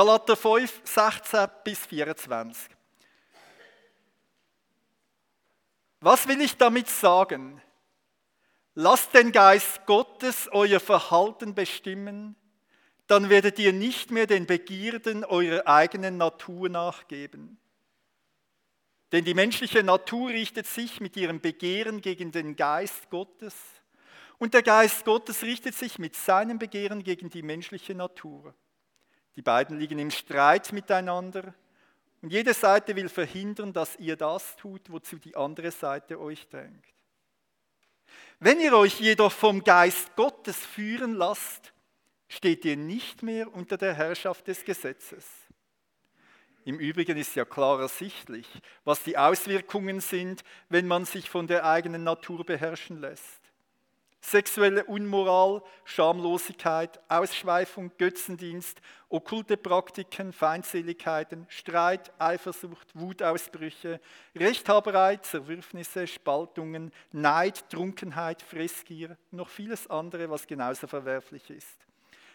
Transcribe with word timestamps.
Galater 0.00 0.34
5, 0.34 0.80
16 0.82 1.46
bis 1.62 1.84
24. 1.84 2.70
Was 6.00 6.26
will 6.26 6.40
ich 6.40 6.56
damit 6.56 6.88
sagen? 6.88 7.60
Lasst 8.74 9.12
den 9.12 9.30
Geist 9.30 9.84
Gottes 9.84 10.48
euer 10.52 10.80
Verhalten 10.80 11.54
bestimmen, 11.54 12.34
dann 13.08 13.28
werdet 13.28 13.58
ihr 13.58 13.74
nicht 13.74 14.10
mehr 14.10 14.26
den 14.26 14.46
Begierden 14.46 15.22
eurer 15.22 15.66
eigenen 15.66 16.16
Natur 16.16 16.70
nachgeben. 16.70 17.58
Denn 19.12 19.26
die 19.26 19.34
menschliche 19.34 19.82
Natur 19.82 20.30
richtet 20.30 20.66
sich 20.66 21.02
mit 21.02 21.14
ihrem 21.18 21.42
Begehren 21.42 22.00
gegen 22.00 22.32
den 22.32 22.56
Geist 22.56 23.10
Gottes 23.10 23.54
und 24.38 24.54
der 24.54 24.62
Geist 24.62 25.04
Gottes 25.04 25.42
richtet 25.42 25.74
sich 25.74 25.98
mit 25.98 26.16
seinem 26.16 26.58
Begehren 26.58 27.04
gegen 27.04 27.28
die 27.28 27.42
menschliche 27.42 27.94
Natur. 27.94 28.54
Die 29.36 29.42
beiden 29.42 29.78
liegen 29.78 29.98
im 29.98 30.10
Streit 30.10 30.72
miteinander 30.72 31.54
und 32.22 32.30
jede 32.30 32.52
Seite 32.52 32.94
will 32.96 33.08
verhindern, 33.08 33.72
dass 33.72 33.96
ihr 33.96 34.16
das 34.16 34.56
tut, 34.56 34.90
wozu 34.90 35.16
die 35.16 35.36
andere 35.36 35.70
Seite 35.70 36.20
euch 36.20 36.48
drängt. 36.48 36.84
Wenn 38.38 38.60
ihr 38.60 38.76
euch 38.76 39.00
jedoch 39.00 39.32
vom 39.32 39.62
Geist 39.62 40.14
Gottes 40.16 40.56
führen 40.56 41.14
lasst, 41.14 41.72
steht 42.28 42.64
ihr 42.64 42.76
nicht 42.76 43.22
mehr 43.22 43.52
unter 43.52 43.76
der 43.76 43.94
Herrschaft 43.94 44.46
des 44.46 44.64
Gesetzes. 44.64 45.26
Im 46.64 46.78
Übrigen 46.78 47.16
ist 47.16 47.34
ja 47.36 47.44
klar 47.44 47.80
ersichtlich, 47.80 48.46
was 48.84 49.02
die 49.02 49.16
Auswirkungen 49.16 50.00
sind, 50.00 50.42
wenn 50.68 50.86
man 50.86 51.04
sich 51.04 51.28
von 51.28 51.46
der 51.46 51.64
eigenen 51.64 52.04
Natur 52.04 52.44
beherrschen 52.44 53.00
lässt. 53.00 53.39
Sexuelle 54.20 54.84
Unmoral, 54.84 55.62
Schamlosigkeit, 55.84 57.00
Ausschweifung, 57.08 57.90
Götzendienst, 57.96 58.80
okkulte 59.08 59.56
Praktiken, 59.56 60.32
Feindseligkeiten, 60.32 61.46
Streit, 61.48 62.12
Eifersucht, 62.18 62.88
Wutausbrüche, 62.94 63.98
Rechthaberei, 64.36 65.16
Zerwürfnisse, 65.16 66.06
Spaltungen, 66.06 66.92
Neid, 67.12 67.68
Trunkenheit, 67.70 68.42
Fressgier, 68.42 69.16
noch 69.30 69.48
vieles 69.48 69.88
andere, 69.88 70.28
was 70.28 70.46
genauso 70.46 70.86
verwerflich 70.86 71.48
ist. 71.48 71.86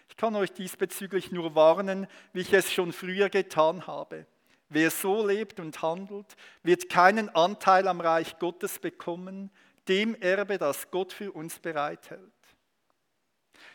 Ich 0.09 0.17
kann 0.17 0.35
euch 0.35 0.51
diesbezüglich 0.51 1.31
nur 1.31 1.55
warnen, 1.55 2.07
wie 2.33 2.41
ich 2.41 2.53
es 2.53 2.71
schon 2.71 2.93
früher 2.93 3.29
getan 3.29 3.85
habe. 3.85 4.25
Wer 4.69 4.89
so 4.89 5.25
lebt 5.25 5.59
und 5.59 5.81
handelt, 5.81 6.35
wird 6.63 6.89
keinen 6.89 7.29
Anteil 7.29 7.87
am 7.87 8.01
Reich 8.01 8.39
Gottes 8.39 8.79
bekommen, 8.79 9.51
dem 9.87 10.15
Erbe, 10.15 10.57
das 10.57 10.89
Gott 10.91 11.13
für 11.13 11.31
uns 11.31 11.59
bereithält. 11.59 12.31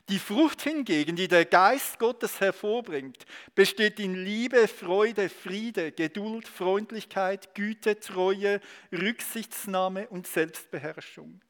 Die 0.08 0.18
Frucht 0.18 0.62
hingegen, 0.62 1.14
die 1.14 1.28
der 1.28 1.44
Geist 1.44 1.98
Gottes 1.98 2.40
hervorbringt, 2.40 3.26
besteht 3.54 4.00
in 4.00 4.14
Liebe, 4.14 4.66
Freude, 4.66 5.28
Friede, 5.28 5.92
Geduld, 5.92 6.48
Freundlichkeit, 6.48 7.54
Güte, 7.54 8.00
Treue, 8.00 8.60
Rücksichtsnahme 8.90 10.08
und 10.08 10.26
Selbstbeherrschung. 10.26 11.40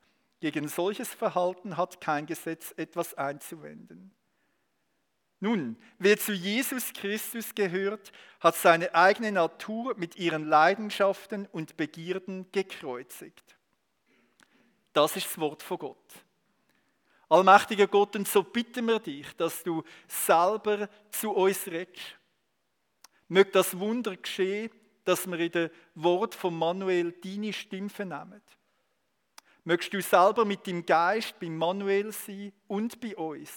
Gegen 0.41 0.69
solches 0.69 1.09
Verhalten 1.09 1.77
hat 1.77 2.01
kein 2.01 2.27
Gesetz 2.27 2.75
etwas 2.77 3.15
einzuwenden. 3.15 4.15
Nun, 5.39 5.79
wer 5.99 6.19
zu 6.19 6.33
Jesus 6.33 6.93
Christus 6.93 7.55
gehört, 7.55 8.13
hat 8.41 8.57
seine 8.57 8.95
eigene 8.95 9.33
Natur 9.33 9.95
mit 9.97 10.17
ihren 10.17 10.47
Leidenschaften 10.47 11.47
und 11.47 11.79
Begierden 11.79 12.51
gekreuzigt. 12.53 13.57
Das 14.93 15.17
ist 15.17 15.27
das 15.27 15.39
Wort 15.39 15.63
von 15.63 15.79
Gott. 15.79 16.13
Allmächtiger 17.29 17.87
Gott, 17.87 18.17
und 18.17 18.27
so 18.27 18.43
bitten 18.43 18.87
wir 18.87 18.99
dich, 18.99 19.35
dass 19.37 19.63
du 19.63 19.85
selber 20.09 20.89
zu 21.11 21.31
uns 21.31 21.67
redest. 21.67 22.17
Möge 23.29 23.53
das 23.53 23.79
Wunder 23.79 24.17
geschehen, 24.17 24.71
dass 25.05 25.29
wir 25.29 25.39
in 25.39 25.53
dem 25.53 25.71
Wort 25.95 26.35
von 26.35 26.59
Manuel 26.59 27.13
deine 27.13 27.53
Stimme 27.53 27.89
vernehmen. 27.89 28.43
Mögst 29.63 29.93
du 29.93 30.03
selber 30.03 30.45
mit 30.45 30.67
dem 30.67 30.85
Geist 30.85 31.39
bei 31.39 31.49
Manuel 31.49 32.11
sein 32.11 32.53
und 32.67 33.01
bei 33.01 33.17
uns 33.17 33.53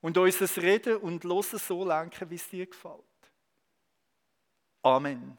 und 0.00 0.18
unser 0.18 0.62
Reden 0.62 0.96
und 0.96 1.24
Hören 1.24 1.42
so 1.58 1.84
lenken, 1.84 2.30
wie 2.30 2.34
es 2.34 2.48
dir 2.48 2.66
gefällt. 2.66 3.04
Amen. 4.82 5.38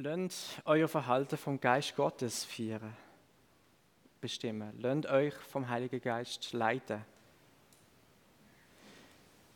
Lasst 0.00 0.60
euer 0.64 0.86
Verhalten 0.86 1.36
vom 1.36 1.60
Geist 1.60 1.96
Gottes 1.96 2.44
führen, 2.44 2.96
bestimmen. 4.20 4.72
Lasst 4.78 5.06
euch 5.06 5.34
vom 5.34 5.68
Heiligen 5.68 6.00
Geist 6.00 6.52
leiten. 6.52 7.04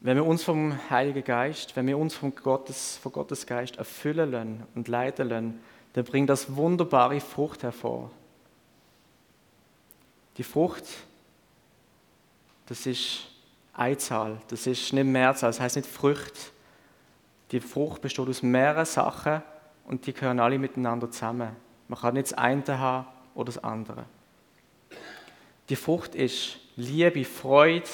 Wenn 0.00 0.16
wir 0.16 0.26
uns 0.26 0.42
vom 0.42 0.76
Heiligen 0.90 1.22
Geist, 1.22 1.76
wenn 1.76 1.86
wir 1.86 1.96
uns 1.96 2.16
vom 2.16 2.34
Gottes, 2.34 2.96
vom 2.96 3.12
Gottes 3.12 3.46
Geist 3.46 3.76
erfüllen 3.76 4.32
lassen 4.32 4.66
und 4.74 4.88
leiten 4.88 5.28
lassen, 5.28 5.60
dann 5.92 6.04
bringt 6.04 6.28
das 6.28 6.56
wunderbare 6.56 7.20
Frucht 7.20 7.62
hervor. 7.62 8.10
Die 10.38 10.42
Frucht, 10.42 10.86
das 12.66 12.84
ist 12.86 13.28
Einzahl, 13.74 14.40
das 14.48 14.66
ist 14.66 14.92
nicht 14.92 15.04
Mehrzahl, 15.04 15.50
das 15.50 15.60
heißt 15.60 15.76
nicht 15.76 15.88
Frucht. 15.88 16.50
Die 17.52 17.60
Frucht 17.60 18.02
besteht 18.02 18.28
aus 18.28 18.42
mehreren 18.42 18.86
Sachen 18.86 19.40
und 19.92 20.06
die 20.06 20.14
gehören 20.14 20.40
alle 20.40 20.58
miteinander 20.58 21.10
zusammen. 21.10 21.54
Man 21.86 22.00
kann 22.00 22.14
nicht 22.14 22.32
das 22.32 22.38
eine 22.38 22.78
haben 22.78 23.06
oder 23.34 23.52
das 23.52 23.62
andere. 23.62 24.06
Die 25.68 25.76
Frucht 25.76 26.14
ist 26.14 26.56
Liebe, 26.76 27.26
Freude, 27.26 27.86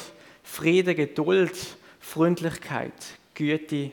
Friede, 0.45 0.95
Geduld, 0.95 1.57
Freundlichkeit, 1.99 2.93
Güte, 3.35 3.91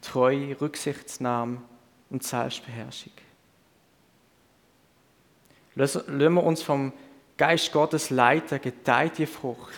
Treue, 0.00 0.58
Rücksichtsnahme 0.58 1.60
und 2.08 2.22
Selbstbeherrschung. 2.22 3.12
Lassen 5.74 6.18
wir 6.18 6.42
uns 6.42 6.62
vom 6.62 6.90
Geist 7.36 7.70
Gottes 7.70 8.08
leiten, 8.08 8.62
gedeiht 8.62 9.18
die 9.18 9.26
Frucht. 9.26 9.74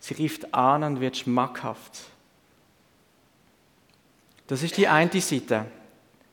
Sie 0.00 0.14
rieft 0.14 0.54
an 0.54 0.82
und 0.82 1.00
wird 1.00 1.18
schmackhaft. 1.18 2.04
Das 4.46 4.62
ist 4.62 4.78
die 4.78 4.88
eine 4.88 5.20
Seite. 5.20 5.66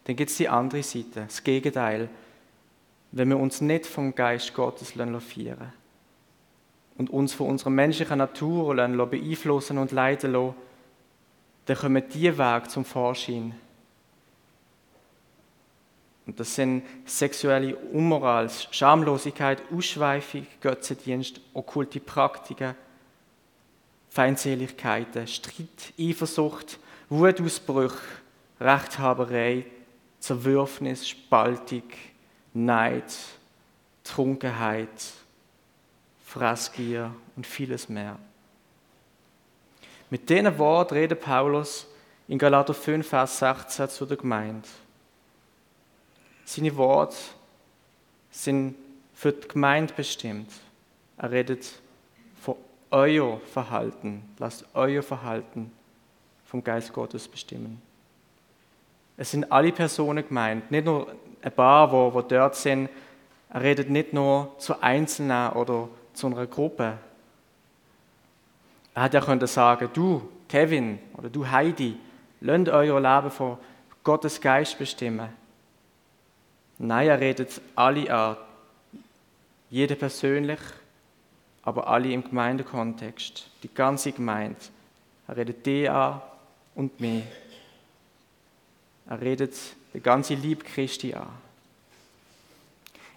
Dann 0.05 0.15
gibt 0.15 0.31
es 0.31 0.37
die 0.37 0.49
andere 0.49 0.83
Seite, 0.83 1.25
das 1.27 1.43
Gegenteil. 1.43 2.09
Wenn 3.11 3.29
wir 3.29 3.37
uns 3.37 3.61
nicht 3.61 3.85
vom 3.85 4.15
Geist 4.15 4.53
Gottes 4.53 4.91
führen 4.91 5.73
und 6.97 7.09
uns 7.09 7.33
von 7.33 7.47
unserer 7.47 7.69
menschlichen 7.69 8.17
Natur 8.17 8.75
beeinflussen 8.75 9.77
und 9.77 9.91
leiten 9.91 10.31
lassen, 10.31 10.55
dann 11.65 11.77
kommen 11.77 12.03
die 12.13 12.37
Wege 12.37 12.67
zum 12.67 12.85
Vorschein. 12.85 13.53
Und 16.25 16.39
das 16.39 16.55
sind 16.55 16.83
sexuelle 17.05 17.75
Unmoral, 17.75 18.49
Schamlosigkeit, 18.71 19.61
Ausschweifung, 19.75 20.47
Götzendienst, 20.61 21.41
okkulte 21.53 21.99
Praktiken, 21.99 22.75
Feindseligkeiten, 24.09 25.27
Streit, 25.27 25.93
Eifersucht, 25.99 26.79
Wutausbrüche, 27.09 27.97
Rechthaberei, 28.59 29.65
Zerwürfnis, 30.21 31.09
Spaltung, 31.09 31.83
Neid, 32.53 33.11
Trunkenheit, 34.03 34.87
Fressgier 36.23 37.13
und 37.35 37.45
vieles 37.45 37.89
mehr. 37.89 38.17
Mit 40.09 40.29
diesen 40.29 40.57
Worten 40.57 40.93
redet 40.93 41.21
Paulus 41.21 41.87
in 42.27 42.37
Galater 42.37 42.73
5, 42.73 43.07
Vers 43.07 43.39
16 43.39 43.89
zu 43.89 44.05
der 44.05 44.17
Gemeinde. 44.17 44.67
Seine 46.45 46.75
Worte 46.77 47.17
sind 48.29 48.75
für 49.13 49.31
die 49.31 49.47
Gemeinde 49.47 49.93
bestimmt. 49.93 50.51
Er 51.17 51.31
redet 51.31 51.67
von 52.39 52.55
euer 52.91 53.39
Verhalten. 53.39 54.23
Lasst 54.37 54.65
euer 54.73 55.01
Verhalten 55.01 55.71
vom 56.45 56.63
Geist 56.63 56.93
Gottes 56.93 57.27
bestimmen. 57.27 57.81
Es 59.17 59.31
sind 59.31 59.51
alle 59.51 59.71
Personen 59.71 60.27
gemeint, 60.27 60.71
nicht 60.71 60.85
nur 60.85 61.07
ein 61.41 61.51
paar, 61.51 61.87
die, 61.87 62.21
die 62.21 62.27
dort 62.35 62.55
sind. 62.55 62.89
Er 63.49 63.61
redet 63.61 63.89
nicht 63.89 64.13
nur 64.13 64.55
zu 64.57 64.81
Einzelnen 64.81 65.51
oder 65.51 65.89
zu 66.13 66.27
einer 66.27 66.47
Gruppe. 66.47 66.97
Er 68.93 69.03
hätte 69.03 69.17
ja 69.17 69.23
können 69.23 69.45
sagen, 69.47 69.89
du 69.93 70.27
Kevin 70.47 70.99
oder 71.17 71.29
du 71.29 71.49
Heidi, 71.49 71.97
lasst 72.41 72.69
euer 72.69 72.99
Leben 72.99 73.31
von 73.31 73.57
Gottes 74.03 74.39
Geist 74.41 74.77
bestimmen. 74.77 75.29
Nein, 76.77 77.07
er 77.07 77.19
redet 77.19 77.61
alle 77.75 78.13
an. 78.13 78.37
Jeder 79.69 79.95
persönlich, 79.95 80.59
aber 81.63 81.87
alle 81.87 82.11
im 82.11 82.23
Gemeindekontext. 82.23 83.49
Die 83.63 83.73
ganze 83.73 84.11
Gemeinde. 84.11 84.57
Er 85.27 85.37
redet 85.37 85.65
die 85.65 85.87
an 85.87 86.21
und 86.75 86.99
mich. 86.99 87.23
Er 89.11 89.19
redet 89.19 89.57
die 89.93 89.99
ganze 89.99 90.35
Liebe 90.35 90.63
Christi 90.63 91.13
an. 91.13 91.27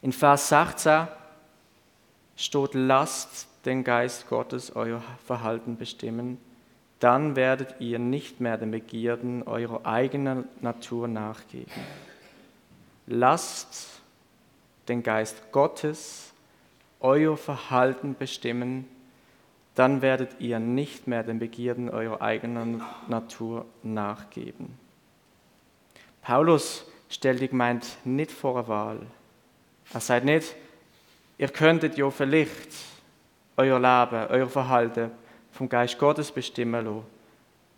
In 0.03 0.13
Vers 0.13 0.49
16 0.49 1.07
steht, 2.35 2.75
lasst 2.75 3.47
den 3.65 3.85
Geist 3.85 4.29
Gottes 4.29 4.75
euer 4.75 5.05
Verhalten 5.25 5.77
bestimmen, 5.77 6.39
dann 6.99 7.37
werdet 7.37 7.77
ihr 7.79 8.01
nicht 8.01 8.41
mehr 8.41 8.57
den 8.59 8.73
Begierden 8.73 9.45
eurer 9.45 9.87
eigenen 9.87 10.49
Natur 10.61 11.07
nachgeben. 11.07 11.71
Lasst 13.07 14.01
den 14.89 15.05
Geist 15.05 15.53
Gottes 15.53 16.33
euer 16.99 17.37
Verhalten 17.37 18.17
bestimmen, 18.19 18.89
dann 19.77 20.03
werdet 20.03 20.41
ihr 20.41 20.59
nicht 20.59 21.07
mehr 21.07 21.23
den 21.23 21.39
Begierden 21.39 21.89
eurer 21.89 22.21
eigenen 22.21 22.83
Natur 23.07 23.65
nachgeben. 23.85 24.84
Paulus 26.25 26.87
stellt 27.11 27.43
die 27.43 27.49
Gemeinde 27.49 27.87
nicht 28.05 28.33
vor 28.33 28.57
eine 28.57 28.67
Wahl. 28.67 29.07
Er 29.93 30.01
sagt 30.01 30.25
nicht, 30.25 30.57
ihr 31.37 31.49
könntet 31.49 31.99
ja 31.99 32.11
vielleicht 32.11 32.71
euer 33.59 33.79
Leben, 33.79 34.27
euer 34.31 34.49
Verhalten 34.49 35.11
vom 35.53 35.69
Geist 35.69 35.99
Gottes 35.99 36.33
bestimmen 36.33 36.83
lassen. 36.83 37.05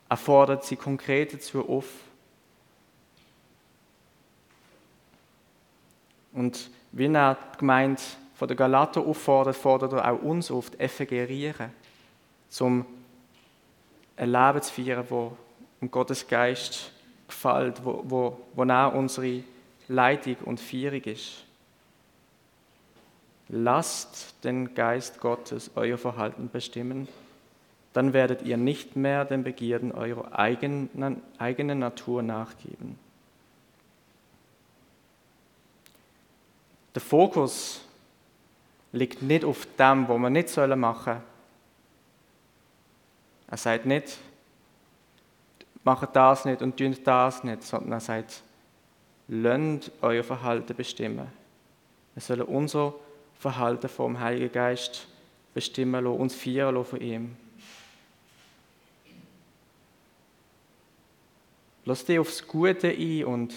Er 0.08 0.16
fordert 0.16 0.64
sie 0.64 0.76
konkret 0.76 1.34
dazu 1.34 1.68
auf. 1.68 1.86
Und 6.32 6.70
wie 6.92 7.12
er 7.12 7.36
die 7.54 7.58
Gemeinde 7.58 8.00
von 8.36 8.46
der 8.46 8.56
Galater 8.56 9.00
auffordert, 9.00 9.56
fordert 9.56 9.92
er 9.94 10.12
auch 10.12 10.22
uns 10.22 10.52
auf, 10.52 10.70
die 10.70 10.78
evangelieren, 10.78 11.72
um 12.60 12.86
ein 14.16 14.30
Leben 14.30 14.62
zu 14.62 14.72
feiern, 14.72 15.04
wo 15.08 15.36
um 15.80 15.90
Gottes 15.90 16.28
Geist 16.28 16.92
gefällt, 17.28 17.84
wo, 17.84 18.02
wo, 18.04 18.40
wo 18.54 18.62
auch 18.62 18.94
unsere 18.94 19.42
Leitung 19.88 20.36
und 20.44 20.60
Feierung 20.60 21.02
ist. 21.02 21.44
Lasst 23.48 24.42
den 24.44 24.74
Geist 24.74 25.20
Gottes 25.20 25.70
euer 25.76 25.98
Verhalten 25.98 26.48
bestimmen, 26.52 27.06
dann 27.92 28.12
werdet 28.12 28.42
ihr 28.42 28.56
nicht 28.56 28.96
mehr 28.96 29.24
den 29.24 29.44
Begierden 29.44 29.92
eurer 29.92 30.38
eigenen, 30.38 31.22
eigenen 31.38 31.78
Natur 31.78 32.22
nachgeben. 32.22 32.98
Der 36.94 37.02
Fokus 37.02 37.82
liegt 38.92 39.22
nicht 39.22 39.44
auf 39.44 39.66
dem, 39.78 40.08
was 40.08 40.18
wir 40.18 40.30
nicht 40.30 40.56
machen 40.56 41.04
sollen. 41.04 41.22
Er 43.48 43.56
sagt 43.56 43.86
nicht, 43.86 44.18
macht 45.86 46.16
das 46.16 46.44
nicht 46.44 46.62
und 46.62 46.76
tut 46.76 47.06
das 47.06 47.44
nicht, 47.44 47.62
sondern 47.62 47.92
er 47.92 48.00
sagt, 48.00 48.42
lasst 49.28 49.92
euer 50.02 50.24
Verhalten 50.24 50.74
bestimmen. 50.74 51.28
Wir 52.14 52.20
sollen 52.20 52.42
unser 52.42 52.92
Verhalten 53.38 53.88
vom 53.88 54.18
Heiligen 54.18 54.52
Geist 54.52 55.06
bestimmen 55.54 56.04
lassen, 56.04 56.18
uns 56.18 56.34
feiern 56.34 56.74
lassen 56.74 56.90
von 56.90 57.00
ihm. 57.00 57.36
Lass 61.84 62.04
dich 62.04 62.18
aufs 62.18 62.44
Gute 62.44 62.88
ein 62.88 63.24
und 63.24 63.54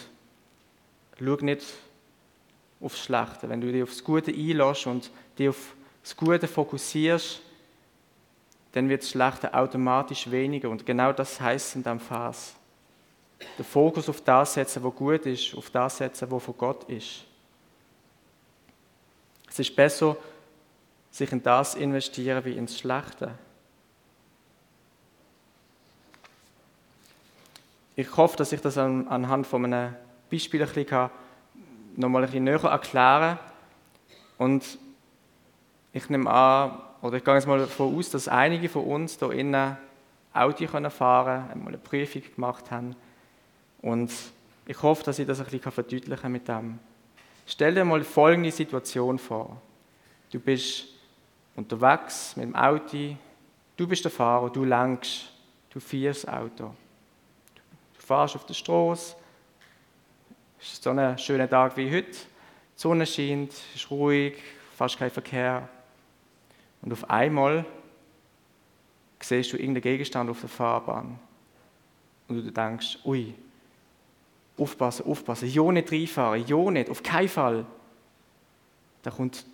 schau 1.18 1.36
nicht 1.38 1.66
aufs 2.80 3.00
Schlechte. 3.00 3.50
Wenn 3.50 3.60
du 3.60 3.72
dich 3.72 3.82
aufs 3.82 4.04
Gute 4.04 4.32
einlässt 4.32 4.86
und 4.86 5.10
dich 5.40 5.50
auf 5.50 5.74
das 6.04 6.16
Gute 6.16 6.48
fokussierst, 6.48 7.42
dann 8.72 8.90
wird 8.90 9.02
das 9.02 9.10
Schlechte 9.10 9.54
automatisch 9.54 10.30
weniger. 10.30 10.70
Und 10.70 10.86
genau 10.86 11.12
das 11.12 11.40
heißt 11.40 11.76
in 11.76 11.84
diesem 11.84 12.00
Vers. 12.00 12.56
Den 13.58 13.66
Fokus 13.66 14.10
auf 14.10 14.22
das 14.22 14.54
setzen, 14.54 14.84
was 14.84 14.96
gut 14.96 15.26
ist, 15.26 15.56
auf 15.56 15.70
das 15.70 15.98
setzen, 15.98 16.30
was 16.30 16.44
von 16.44 16.58
Gott 16.58 16.84
ist. 16.90 17.26
Es 19.50 19.60
ist 19.60 19.76
besser, 19.76 20.16
sich 21.10 21.32
in 21.32 21.42
das 21.42 21.76
investieren 21.76 22.44
wie 22.46 22.54
ins 22.54 22.78
Schlechte. 22.78 23.34
Ich 27.96 28.16
hoffe, 28.16 28.38
dass 28.38 28.52
ich 28.52 28.62
das 28.62 28.78
anhand 28.78 29.48
von 29.48 29.66
einem 29.66 29.96
Beispiel 30.30 30.62
ein 30.64 30.72
bisschen 30.72 31.10
nochmal 31.96 32.24
ein 32.24 32.28
bisschen 32.28 32.44
näher 32.44 32.64
erklären 32.64 33.38
kann. 33.38 33.40
Und 34.38 34.78
ich 35.92 36.10
nehme 36.10 36.30
an, 36.30 36.82
oder 37.02 37.18
ich 37.18 37.24
gehe 37.24 37.34
jetzt 37.34 37.48
mal 37.48 37.60
davon 37.60 37.98
aus, 37.98 38.10
dass 38.10 38.28
einige 38.28 38.68
von 38.70 38.84
uns 38.84 39.18
hier 39.18 39.32
innen 39.32 39.78
Auto 40.34 40.68
fahren 40.90 41.42
können, 41.42 41.52
einmal 41.52 41.68
eine 41.70 41.78
Prüfung 41.78 42.22
gemacht 42.36 42.70
haben. 42.72 42.96
Und 43.82 44.12
ich 44.66 44.82
hoffe, 44.82 45.04
dass 45.04 45.20
ich 45.20 45.26
das 45.26 45.40
ein 45.40 45.46
bisschen 45.46 45.72
verdeutlichen 45.72 46.22
kann 46.22 46.32
mit 46.32 46.48
dem. 46.48 46.80
Stell 47.46 47.74
dir 47.74 47.86
mal 47.86 48.04
folgende 48.04 48.52
Situation 48.52 49.18
vor. 49.18 49.62
Du 50.32 50.40
bist 50.40 50.86
unterwegs 51.56 52.36
mit 52.36 52.46
dem 52.46 52.56
Auto, 52.56 53.16
du 53.76 53.88
bist 53.88 54.04
der 54.04 54.12
Fahrer, 54.12 54.50
du 54.50 54.64
lenkst, 54.64 55.32
du 55.72 55.80
fährst 55.80 56.26
das 56.26 56.34
Auto. 56.34 56.76
Du 57.96 58.02
fährst 58.06 58.36
auf 58.36 58.46
der 58.46 58.54
Straße, 58.54 59.16
es 60.62 60.74
ist 60.74 60.84
so 60.84 60.92
ein 60.92 61.18
schöner 61.18 61.50
Tag 61.50 61.76
wie 61.78 61.90
heute, 61.90 62.12
die 62.12 62.18
Sonne 62.76 63.06
scheint, 63.06 63.54
es 63.54 63.76
ist 63.76 63.90
ruhig, 63.90 64.36
fast 64.78 65.00
kein 65.00 65.10
Verkehr. 65.10 65.68
Und 66.82 66.94
auf 66.94 67.10
einmal 67.10 67.66
siehst 69.20 69.52
du 69.52 69.58
irgendeinen 69.58 69.82
Gegenstand 69.82 70.30
auf 70.30 70.40
der 70.40 70.50
Fahrbahn 70.50 71.20
und 72.28 72.36
du 72.36 72.52
denkst, 72.52 73.00
ui, 73.04 73.34
Aufpassen, 74.58 75.06
aufpassen, 75.06 75.50
ja 75.50 75.72
nicht 75.72 75.92
reinfahren, 75.92 76.46
ja 76.46 76.72
nicht, 76.72 76.90
auf 76.90 77.02
keinen 77.02 77.30
Fall. 77.30 77.66
Da 79.02 79.12
kommt 79.12 79.46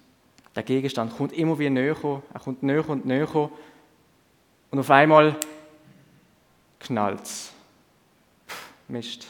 der 0.56 0.64
Gegenstand 0.64 1.16
kommt 1.16 1.34
immer 1.34 1.60
wieder 1.60 1.70
näher, 1.70 2.24
er 2.34 2.40
kommt 2.40 2.64
näher 2.64 2.88
und 2.88 3.06
näher 3.06 3.50
und 4.72 4.80
auf 4.80 4.90
einmal 4.90 5.36
knallt 6.80 7.24
es. 7.24 7.52
Mist. 8.88 9.28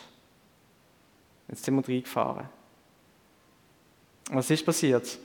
Jetzt 1.48 1.64
sind 1.64 1.76
wir 1.76 1.88
reingefahren. 1.88 2.50
Was 4.30 4.50
ist 4.50 4.66
passiert? 4.66 5.18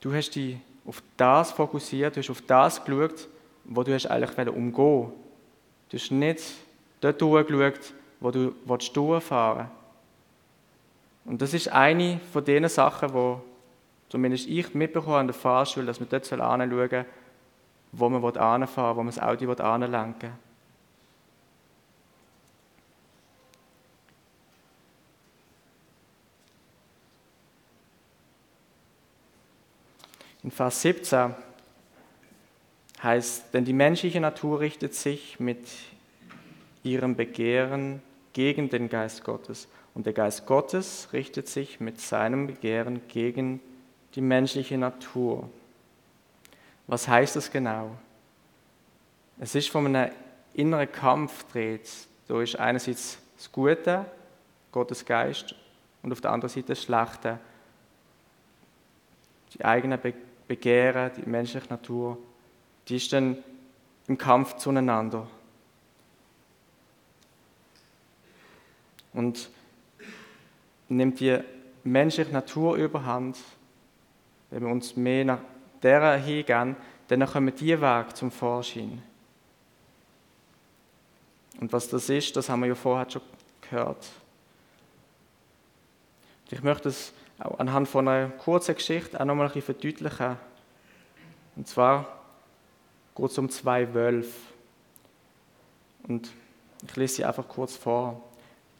Du 0.00 0.12
hast 0.12 0.30
dich 0.30 0.58
auf 0.86 1.02
das 1.16 1.52
fokussiert, 1.52 2.16
du 2.16 2.20
hast 2.20 2.30
auf 2.30 2.42
das 2.42 2.84
geschaut, 2.84 3.28
wo 3.64 3.82
du 3.82 3.94
hast 3.94 4.06
eigentlich 4.06 4.48
umgehen 4.48 5.12
Du 5.90 5.98
hast 5.98 6.10
nicht 6.10 6.42
dort 7.00 7.20
durchgeschaut, 7.20 7.94
wo 8.20 8.30
du 8.30 8.54
durchfahren 8.92 9.58
willst. 9.58 9.70
Und 11.26 11.40
das 11.40 11.54
ist 11.54 11.68
eine 11.68 12.20
von 12.32 12.44
den 12.44 12.68
Sachen, 12.68 13.12
wo 13.12 13.40
zumindest 14.08 14.46
ich 14.48 14.74
mitbekomme 14.74 15.16
an 15.16 15.26
der 15.26 15.34
Fahrschule, 15.34 15.86
dass 15.86 16.00
man 16.00 16.08
dort 16.08 16.30
anschauen 16.32 16.88
soll, 16.90 17.04
wo 17.92 18.08
man 18.08 18.36
anfahren 18.36 18.90
will, 18.90 18.96
wo 18.96 19.02
man 19.02 19.14
das 19.14 19.18
Auto 19.18 19.62
anlenken 19.62 20.22
will. 20.22 20.43
In 30.44 30.50
Vers 30.50 30.82
17 30.82 31.34
heißt, 33.02 33.54
denn 33.54 33.64
die 33.64 33.72
menschliche 33.72 34.20
Natur 34.20 34.60
richtet 34.60 34.94
sich 34.94 35.40
mit 35.40 35.66
ihrem 36.82 37.16
Begehren 37.16 38.02
gegen 38.34 38.68
den 38.68 38.90
Geist 38.90 39.24
Gottes. 39.24 39.68
Und 39.94 40.04
der 40.04 40.12
Geist 40.12 40.44
Gottes 40.44 41.08
richtet 41.14 41.48
sich 41.48 41.80
mit 41.80 41.98
seinem 41.98 42.46
Begehren 42.46 43.00
gegen 43.08 43.60
die 44.14 44.20
menschliche 44.20 44.76
Natur. 44.76 45.48
Was 46.88 47.08
heißt 47.08 47.36
das 47.36 47.50
genau? 47.50 47.96
Es 49.40 49.54
ist 49.54 49.70
von 49.70 49.86
einem 49.86 50.12
inneren 50.52 50.92
Kampf 50.92 51.44
dreht. 51.52 51.88
Da 52.28 52.34
einerseits 52.58 53.16
das 53.38 53.50
Gute, 53.50 54.04
Gottes 54.72 55.06
Geist, 55.06 55.54
und 56.02 56.12
auf 56.12 56.20
der 56.20 56.32
anderen 56.32 56.52
Seite 56.52 56.66
das 56.68 56.82
Schlechte, 56.82 57.38
die 59.54 59.64
eigene 59.64 59.96
Begehren, 59.96 60.33
die 60.48 61.22
menschliche 61.26 61.68
Natur. 61.68 62.18
Die 62.88 62.96
ist 62.96 63.12
dann 63.12 63.38
im 64.06 64.18
Kampf 64.18 64.56
zueinander. 64.56 65.26
Und 69.12 69.48
nimmt 70.88 71.20
die 71.20 71.38
menschliche 71.84 72.32
Natur 72.32 72.76
überhand, 72.76 73.38
wenn 74.50 74.62
wir 74.64 74.70
uns 74.70 74.96
mehr 74.96 75.24
nach 75.24 75.40
der 75.82 76.16
hingehen, 76.16 76.76
dann 77.08 77.26
kommen 77.26 77.54
die 77.54 77.80
Weg 77.80 78.16
zum 78.16 78.30
Vorschein. 78.30 79.02
Und 81.60 81.72
was 81.72 81.88
das 81.88 82.08
ist, 82.08 82.34
das 82.36 82.48
haben 82.48 82.60
wir 82.60 82.68
ja 82.68 82.74
vorher 82.74 83.08
schon 83.10 83.22
gehört. 83.60 84.06
Ich 86.50 86.62
möchte 86.62 86.88
es 86.88 87.12
auch 87.38 87.58
anhand 87.58 87.88
von 87.88 88.06
einer 88.08 88.28
kurzen 88.28 88.74
Geschichte 88.74 89.20
auch 89.20 89.24
nochmal 89.24 89.46
ein 89.46 89.52
bisschen 89.52 89.74
verdeutlichen. 89.74 90.36
Und 91.56 91.68
zwar 91.68 92.06
geht 93.16 93.26
es 93.26 93.38
um 93.38 93.50
zwei 93.50 93.92
Wölfe. 93.94 94.32
Und 96.06 96.30
ich 96.86 96.96
lese 96.96 97.16
sie 97.16 97.24
einfach 97.24 97.48
kurz 97.48 97.76
vor. 97.76 98.22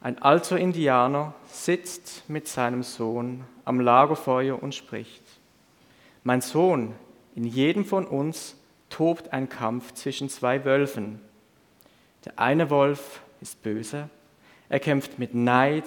Ein 0.01 0.21
alter 0.21 0.59
Indianer 0.59 1.35
sitzt 1.47 2.29
mit 2.29 2.47
seinem 2.47 2.83
Sohn 2.83 3.45
am 3.65 3.81
Lagerfeuer 3.81 4.63
und 4.63 4.75
spricht. 4.75 5.23
Mein 6.23 6.41
Sohn, 6.41 6.95
In 7.35 7.45
jedem 7.45 7.85
von 7.85 8.07
uns 8.07 8.57
tobt 8.91 9.33
ein 9.33 9.49
Kampf 9.49 9.93
zwischen 9.95 10.29
zwei 10.29 10.65
Wölfen. 10.65 11.21
Der 12.25 12.39
eine 12.39 12.71
Wolf 12.71 13.21
ist 13.41 13.63
böse, 13.63 14.09
er 14.69 14.81
kämpft 14.81 15.19
mit 15.19 15.35
Neid, 15.35 15.85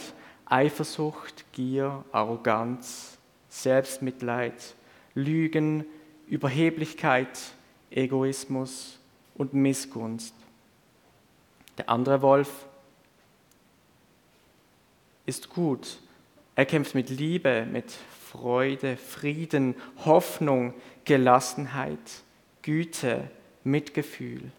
Eifersucht, 0.50 1.46
Gier, 1.52 2.04
Arroganz, 2.12 3.18
Selbstmitleid, 3.50 4.76
Lügen, 5.14 5.86
Überheblichkeit, 6.28 7.38
Egoismus 7.90 9.00
und 9.36 9.54
Missgunst. 9.54 10.34
Der 11.78 11.90
andere 11.90 12.22
Wolf 12.22 12.66
ist 15.26 15.50
gut. 15.50 16.00
Er 16.56 16.66
kämpft 16.66 16.96
mit 16.96 17.10
Liebe, 17.10 17.68
mit 17.72 17.92
Freude, 18.32 18.98
Frieden, 18.98 19.76
Hoffnung, 20.06 20.74
Gelassenheit, 21.06 22.24
Güte, 22.62 23.30
Mitgefühl, 23.64 24.52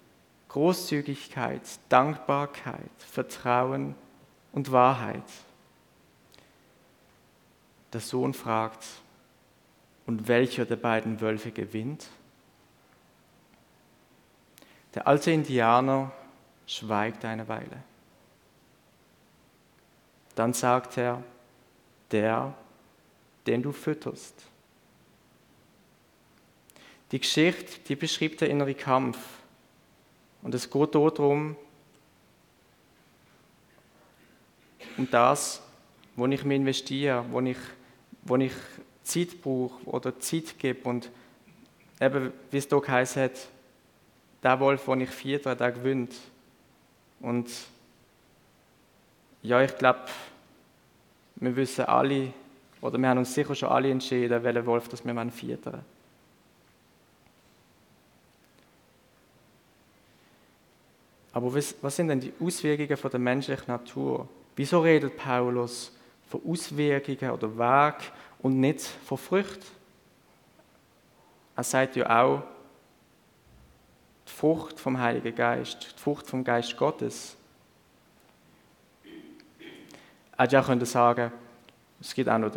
Großzügigkeit, 0.48 1.62
Dankbarkeit, 1.88 2.90
Vertrauen 2.98 3.94
und 4.52 4.72
Wahrheit. 4.72 5.24
Der 7.92 8.00
Sohn 8.00 8.34
fragt, 8.34 8.84
und 10.06 10.26
welcher 10.26 10.64
der 10.64 10.76
beiden 10.76 11.20
Wölfe 11.20 11.50
gewinnt? 11.50 12.08
Der 14.94 15.06
alte 15.06 15.30
Indianer 15.30 16.10
schweigt 16.66 17.24
eine 17.26 17.46
Weile. 17.46 17.82
Dann 20.34 20.54
sagt 20.54 20.96
er, 20.96 21.22
der, 22.10 22.54
den 23.46 23.62
du 23.62 23.72
fütterst. 23.72 24.46
Die 27.10 27.18
Geschichte, 27.18 27.80
die 27.86 27.96
beschreibt 27.96 28.40
der 28.40 28.50
innere 28.50 28.74
Kampf. 28.74 29.18
Und 30.42 30.54
es 30.54 30.70
geht 30.70 30.94
darum, 30.94 31.56
um 34.96 35.10
das, 35.10 35.62
wo 36.16 36.26
ich 36.26 36.44
mich 36.44 36.56
investiere, 36.56 37.24
wo 37.30 37.40
ich, 37.40 37.56
wo 38.28 38.36
ich 38.36 38.52
Zeit 39.02 39.40
brauche 39.42 39.84
oder 39.86 40.18
Zeit 40.20 40.58
gebe. 40.58 40.88
Und 40.88 41.10
eben, 42.00 42.32
wie 42.50 42.58
es 42.58 42.68
hier 42.68 42.80
geheißen 42.80 43.22
hat, 43.22 43.48
der 44.42 44.60
Wolf, 44.60 44.84
den 44.84 45.00
ich 45.00 45.10
vierter, 45.10 45.56
der 45.56 45.72
gewinnt. 45.72 46.14
Und 47.20 47.50
ja, 49.42 49.62
ich 49.62 49.76
glaube, 49.76 50.04
wir 51.36 51.56
wissen 51.56 51.84
alle, 51.86 52.32
oder 52.80 52.98
wir 52.98 53.08
haben 53.08 53.18
uns 53.18 53.34
sicher 53.34 53.54
schon 53.54 53.68
alle 53.68 53.90
entschieden, 53.90 54.42
welchen 54.42 54.66
Wolf 54.66 54.88
das 54.88 55.04
wir 55.04 55.30
viertern 55.30 55.84
Aber 61.32 61.54
was, 61.54 61.74
was 61.82 61.94
sind 61.94 62.08
denn 62.08 62.20
die 62.20 62.32
Auswirkungen 62.40 62.96
von 62.96 63.10
der 63.10 63.20
menschlichen 63.20 63.66
Natur? 63.68 64.28
Wieso 64.56 64.80
redet 64.80 65.16
Paulus 65.16 65.92
von 66.28 66.42
Auswirkungen 66.46 67.30
oder 67.30 67.58
Weg 67.58 68.12
und 68.40 68.60
nicht 68.60 68.82
von 68.82 69.18
Frucht? 69.18 69.60
Er 71.56 71.64
sagt 71.64 71.96
ja 71.96 72.22
auch, 72.22 72.42
die 74.26 74.32
Frucht 74.32 74.78
vom 74.78 74.98
Heiligen 74.98 75.34
Geist, 75.34 75.94
die 75.96 76.00
Frucht 76.00 76.26
vom 76.26 76.44
Geist 76.44 76.76
Gottes. 76.76 77.36
Er 80.36 80.44
hätte 80.44 80.60
auch 80.60 80.86
sagen 80.86 81.32
es 82.00 82.14
gibt 82.14 82.28
auch 82.28 82.38
noch 82.38 82.52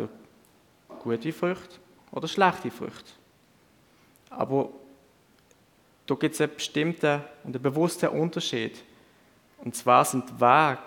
gute 1.00 1.32
Früchte 1.32 1.76
oder 2.12 2.28
schlechte 2.28 2.70
Früchte. 2.70 3.10
Aber 4.30 4.68
da 6.06 6.14
gibt 6.14 6.34
es 6.34 6.40
einen 6.40 6.54
bestimmten 6.54 7.22
und 7.44 7.54
einen 7.56 7.62
bewussten 7.62 8.08
Unterschied. 8.08 8.82
Und 9.58 9.74
zwar 9.74 10.04
sind 10.04 10.40
Wege 10.40 10.78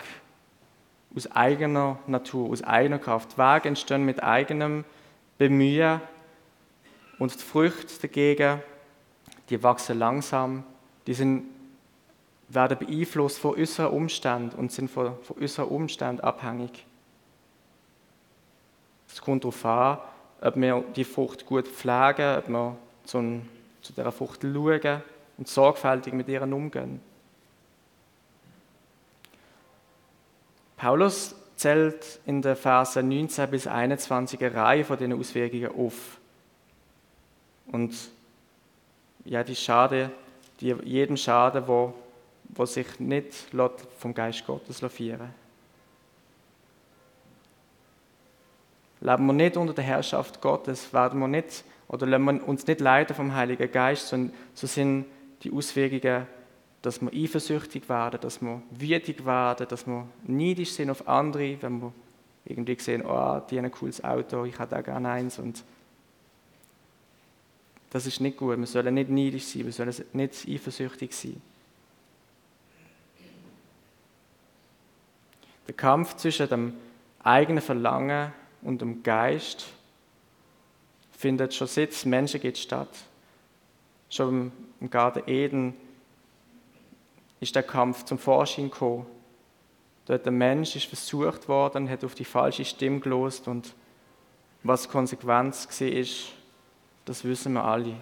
aus 1.16 1.30
eigener 1.32 1.98
Natur, 2.06 2.50
aus 2.50 2.62
eigener 2.62 2.98
Kraft. 2.98 3.38
Wege 3.38 3.68
entstehen 3.68 4.04
mit 4.04 4.22
eigenem 4.22 4.84
Bemühen 5.38 6.00
und 7.18 7.34
die 7.34 7.42
Früchte 7.42 8.00
dagegen, 8.02 8.60
die 9.48 9.62
wachsen 9.62 9.98
langsam, 9.98 10.64
die 11.06 11.14
sind, 11.14 11.44
werden 12.48 12.78
beeinflusst 12.78 13.38
von 13.38 13.56
äußeren 13.56 13.92
Umständen 13.92 14.56
und 14.56 14.72
sind 14.72 14.90
von, 14.90 15.14
von 15.22 15.42
äußeren 15.42 15.68
Umständen 15.68 16.20
abhängig. 16.20 16.84
Es 19.08 19.20
kommt 19.20 19.44
darauf 19.44 19.64
an, 19.64 19.98
ob 20.42 20.56
wir 20.56 20.84
die 20.94 21.04
Frucht 21.04 21.46
gut 21.46 21.66
pflegen, 21.66 22.36
ob 22.36 22.48
wir 22.48 22.76
zu, 23.04 23.40
zu 23.80 23.92
dieser 23.92 24.12
Frucht 24.12 24.42
schauen 24.42 25.02
und 25.38 25.48
sorgfältig 25.48 26.12
mit 26.12 26.28
ihr 26.28 26.42
umgehen. 26.42 27.00
Paulus 30.76 31.34
zählt 31.56 32.20
in 32.26 32.42
den 32.42 32.56
Versen 32.56 33.08
19 33.08 33.50
bis 33.50 33.66
21 33.66 34.40
eine 34.44 34.54
Reihe 34.54 34.84
von 34.84 34.98
diesen 34.98 35.18
Auswirkungen 35.18 35.70
auf. 35.74 36.18
Und 37.72 37.94
ja, 39.24 39.42
die 39.42 39.56
Schade, 39.56 40.10
die, 40.60 40.74
jedem 40.84 41.16
Schaden, 41.16 41.66
wo, 41.66 41.94
wo 42.50 42.66
sich 42.66 43.00
nicht 43.00 43.34
vom 43.98 44.14
Geist 44.14 44.46
Gottes 44.46 44.80
führen 44.88 45.34
Leben 49.00 49.26
wir 49.26 49.32
nicht 49.34 49.56
unter 49.56 49.74
der 49.74 49.84
Herrschaft 49.84 50.40
Gottes, 50.40 50.92
werden 50.92 51.20
wir 51.20 51.28
nicht 51.28 51.64
oder 51.88 52.06
lassen 52.06 52.24
wir 52.24 52.48
uns 52.48 52.66
nicht 52.66 52.80
leiden 52.80 53.14
vom 53.14 53.34
Heiligen 53.34 53.70
Geist, 53.70 54.08
sondern 54.08 54.34
so 54.54 54.66
sind 54.66 55.06
die 55.42 55.52
Auswirkungen 55.52 56.26
dass 56.82 57.00
wir 57.00 57.12
eifersüchtig 57.12 57.88
werden, 57.88 58.20
dass 58.20 58.40
wir 58.40 58.62
wütig 58.70 59.24
werden, 59.24 59.66
dass 59.68 59.86
wir 59.86 60.06
neidisch 60.24 60.72
sind 60.72 60.90
auf 60.90 61.08
andere, 61.08 61.60
wenn 61.60 61.80
wir 61.80 61.92
irgendwie 62.44 62.78
sehen, 62.78 63.04
oh, 63.04 63.40
die 63.50 63.58
haben 63.58 63.64
ein 63.64 63.70
cooles 63.72 64.02
Auto, 64.04 64.44
ich 64.44 64.58
hätte 64.58 64.78
auch 64.78 64.84
gerne 64.84 65.10
eins. 65.10 65.38
Und 65.38 65.64
das 67.90 68.06
ist 68.06 68.20
nicht 68.20 68.36
gut. 68.36 68.58
Wir 68.58 68.66
sollen 68.66 68.94
nicht 68.94 69.10
neidisch 69.10 69.44
sein, 69.44 69.64
wir 69.64 69.72
sollen 69.72 69.94
nicht 70.12 70.48
eifersüchtig 70.48 71.12
sein. 71.12 71.40
Der 75.66 75.74
Kampf 75.74 76.14
zwischen 76.16 76.48
dem 76.48 76.74
eigenen 77.22 77.62
Verlangen 77.62 78.32
und 78.62 78.80
dem 78.80 79.02
Geist 79.02 79.66
findet 81.10 81.54
schon 81.54 81.66
seit 81.66 81.90
es 81.90 82.04
Menschen 82.04 82.40
gibt 82.40 82.58
statt. 82.58 82.94
Schon 84.08 84.52
im 84.80 84.90
Garten 84.90 85.28
Eden 85.28 85.74
ist 87.40 87.54
der 87.54 87.62
Kampf 87.62 88.04
zum 88.04 88.18
Vorschein 88.18 88.70
gekommen. 88.70 89.06
Dort 90.06 90.24
der 90.24 90.32
Mensch 90.32 90.76
ist 90.76 90.86
versucht 90.86 91.48
worden, 91.48 91.90
hat 91.90 92.04
auf 92.04 92.14
die 92.14 92.24
falsche 92.24 92.64
Stimme 92.64 93.00
gelost 93.00 93.48
und 93.48 93.74
was 94.62 94.82
die 94.82 94.88
Konsequenz 94.88 95.68
war, 95.68 96.06
das 97.04 97.24
wissen 97.24 97.52
wir 97.52 97.64
alle. 97.64 97.96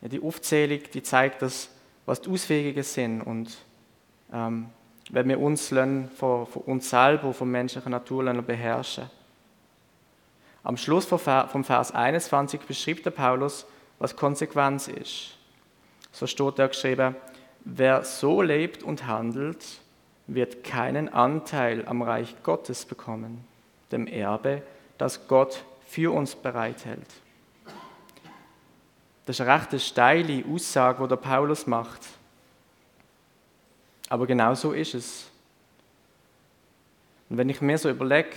Ja, 0.00 0.08
die 0.08 0.22
Aufzählung, 0.22 0.80
die 0.92 1.02
zeigt, 1.02 1.42
dass, 1.42 1.70
was 2.06 2.22
die 2.22 2.30
Auswirkungen 2.30 2.82
sind 2.82 3.20
und 3.20 3.58
ähm, 4.32 4.70
wenn 5.10 5.28
wir 5.28 5.40
uns 5.40 5.68
von, 5.68 6.08
von 6.46 6.62
uns 6.66 6.88
selber, 6.88 7.34
von 7.34 7.50
menschlicher 7.50 7.90
Natur 7.90 8.24
beherrschen. 8.42 9.10
Am 10.62 10.76
Schluss 10.76 11.06
vom 11.06 11.64
Vers 11.64 11.92
21 11.92 12.60
beschreibt 12.60 13.06
der 13.06 13.10
Paulus, 13.10 13.66
was 14.00 14.16
Konsequenz 14.16 14.88
ist. 14.88 15.36
So 16.10 16.26
steht 16.26 16.58
da 16.58 16.66
geschrieben, 16.66 17.14
wer 17.64 18.02
so 18.02 18.42
lebt 18.42 18.82
und 18.82 19.06
handelt, 19.06 19.64
wird 20.26 20.64
keinen 20.64 21.08
Anteil 21.08 21.86
am 21.86 22.02
Reich 22.02 22.34
Gottes 22.42 22.84
bekommen, 22.84 23.44
dem 23.92 24.08
Erbe, 24.08 24.62
das 24.98 25.28
Gott 25.28 25.62
für 25.86 26.12
uns 26.12 26.34
bereithält. 26.34 27.06
Das 29.26 29.38
ist 29.38 29.46
eine 29.46 29.60
recht 29.60 29.80
steile 29.80 30.44
Aussage, 30.52 31.02
die 31.02 31.08
der 31.08 31.16
Paulus 31.16 31.66
macht. 31.66 32.00
Aber 34.08 34.26
genau 34.26 34.54
so 34.54 34.72
ist 34.72 34.94
es. 34.94 35.30
Und 37.28 37.36
wenn 37.36 37.48
ich 37.48 37.60
mir 37.60 37.78
so 37.78 37.90
überlege, 37.90 38.30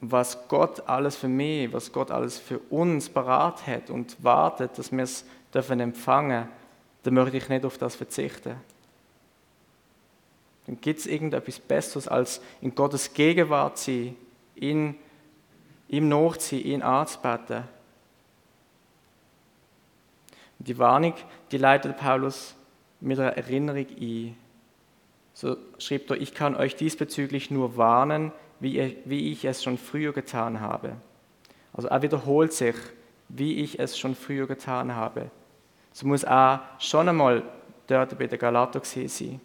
was 0.00 0.48
Gott 0.48 0.88
alles 0.88 1.16
für 1.16 1.28
mich, 1.28 1.72
was 1.72 1.92
Gott 1.92 2.10
alles 2.10 2.38
für 2.38 2.58
uns 2.70 3.08
parat 3.08 3.66
hat 3.66 3.90
und 3.90 4.22
wartet, 4.22 4.78
dass 4.78 4.92
wir 4.92 5.02
es 5.02 5.24
dürfen 5.52 5.80
empfangen, 5.80 6.48
dann 7.02 7.14
möchte 7.14 7.36
ich 7.36 7.48
nicht 7.48 7.64
auf 7.64 7.78
das 7.78 7.94
verzichten. 7.94 8.56
Dann 10.66 10.80
gibt 10.80 11.00
es 11.00 11.06
irgendetwas 11.06 11.58
Besseres, 11.60 12.08
als 12.08 12.40
in 12.60 12.74
Gottes 12.74 13.14
Gegenwart 13.14 13.78
zu 13.78 13.92
sein, 13.92 14.96
ihm 15.88 16.08
nachzuziehen, 16.08 16.64
ihn 16.66 16.82
anzubeten. 16.82 17.64
Die 20.58 20.76
Warnung, 20.78 21.14
die 21.52 21.58
leitet 21.58 21.96
Paulus 21.96 22.54
mit 23.00 23.18
einer 23.18 23.36
Erinnerung 23.36 23.86
ein. 24.00 24.36
So 25.34 25.56
schreibt 25.78 26.10
er, 26.10 26.20
ich 26.20 26.34
kann 26.34 26.56
euch 26.56 26.74
diesbezüglich 26.74 27.50
nur 27.50 27.76
warnen, 27.76 28.32
wie, 28.60 29.32
ich 29.32 29.44
es 29.44 29.62
schon 29.62 29.78
früher 29.78 30.12
getan 30.12 30.60
habe. 30.60 30.96
Also 31.72 31.88
er 31.88 32.02
wiederholt 32.02 32.52
sich, 32.52 32.76
wie 33.28 33.62
ich 33.62 33.78
es 33.78 33.98
schon 33.98 34.14
früher 34.14 34.46
getan 34.46 34.94
habe. 34.94 35.30
So 35.92 36.06
muss 36.06 36.22
er 36.22 36.62
schon 36.78 37.08
einmal 37.08 37.42
dort 37.86 38.18
bei 38.18 38.26
der 38.26 38.38
Galater 38.38 38.80
sein. 38.84 39.40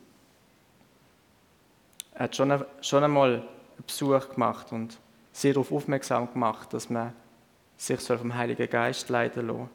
Er 2.13 2.25
hat 2.25 2.35
schon, 2.35 2.63
schon 2.81 3.03
einmal 3.03 3.35
einen 3.35 3.45
Besuch 3.85 4.29
gemacht 4.29 4.71
und 4.71 4.97
sie 5.31 5.53
darauf 5.53 5.71
aufmerksam 5.71 6.31
gemacht, 6.31 6.73
dass 6.73 6.89
man 6.89 7.13
sich 7.77 7.99
vom 7.99 8.35
Heiligen 8.35 8.69
Geist 8.69 9.09
leiten 9.09 9.47
lassen 9.47 9.69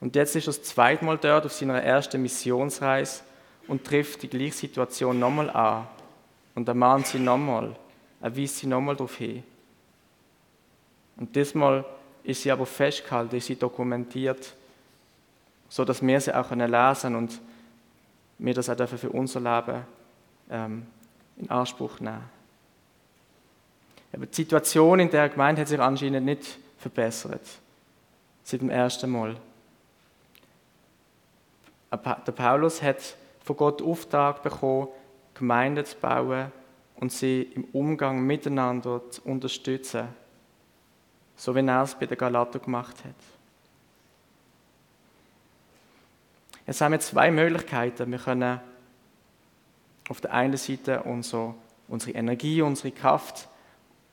Und 0.00 0.14
jetzt 0.16 0.36
ist 0.36 0.44
er 0.46 0.52
das 0.52 0.62
zweite 0.64 1.04
Mal 1.04 1.16
dort 1.16 1.46
auf 1.46 1.52
seiner 1.52 1.82
ersten 1.82 2.20
Missionsreise 2.20 3.22
und 3.68 3.84
trifft 3.84 4.22
die 4.22 4.28
gleiche 4.28 4.52
Situation 4.52 5.18
nochmal 5.18 5.48
an. 5.50 5.86
Und 6.54 6.68
er 6.68 6.74
mahnt 6.74 7.06
sie 7.06 7.18
nochmal. 7.18 7.74
Er 8.22 8.36
weist 8.36 8.58
sie 8.58 8.68
nochmal 8.68 8.94
darauf 8.94 9.16
hin. 9.16 9.42
Und 11.16 11.34
diesmal 11.34 11.84
ist 12.22 12.42
sie 12.42 12.52
aber 12.52 12.64
festgehalten, 12.64 13.36
ist 13.36 13.46
sie 13.46 13.56
dokumentiert, 13.56 14.54
sodass 15.68 16.00
wir 16.00 16.20
sie 16.20 16.34
auch 16.34 16.50
lesen 16.52 17.00
können 17.00 17.16
und 17.16 17.40
wir 18.38 18.54
das 18.54 18.70
auch 18.70 18.88
für 18.88 19.10
unser 19.10 19.40
Leben 19.40 19.82
ähm, 20.50 20.86
in 21.36 21.50
Anspruch 21.50 21.98
nehmen. 21.98 22.22
Aber 24.12 24.26
die 24.26 24.34
Situation 24.34 25.00
in 25.00 25.10
der 25.10 25.28
Gemeinde 25.28 25.62
hat 25.62 25.68
sich 25.68 25.80
anscheinend 25.80 26.24
nicht 26.24 26.58
verbessert. 26.78 27.46
Seit 28.44 28.60
dem 28.60 28.70
ersten 28.70 29.10
Mal. 29.10 29.36
Der 31.90 32.32
Paulus 32.32 32.82
hat 32.82 33.16
von 33.42 33.56
Gott 33.56 33.82
Auftrag 33.82 34.42
bekommen, 34.42 34.88
Gemeinden 35.34 35.84
zu 35.84 35.96
bauen 35.96 36.52
und 37.02 37.10
sie 37.10 37.42
im 37.42 37.64
Umgang 37.72 38.24
miteinander 38.24 39.02
zu 39.10 39.22
unterstützen. 39.22 40.06
So 41.34 41.52
wie 41.52 41.66
er 41.66 41.82
es 41.82 41.96
bei 41.96 42.06
der 42.06 42.16
Galater 42.16 42.60
gemacht 42.60 43.04
hat. 43.04 43.16
Jetzt 46.64 46.80
haben 46.80 46.92
wir 46.92 47.00
zwei 47.00 47.32
Möglichkeiten. 47.32 48.08
Wir 48.08 48.20
können 48.20 48.60
auf 50.08 50.20
der 50.20 50.32
einen 50.32 50.56
Seite 50.56 51.02
unsere, 51.02 51.56
unsere 51.88 52.16
Energie, 52.16 52.62
unsere 52.62 52.92
Kraft 52.92 53.48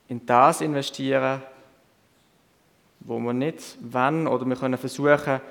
in 0.08 0.26
das 0.26 0.60
investieren, 0.60 1.44
wo 3.02 3.20
wir 3.20 3.34
nicht 3.34 3.78
wollen, 3.82 4.26
oder 4.26 4.48
wir 4.48 4.56
können 4.56 4.80
versuchen, 4.80 5.42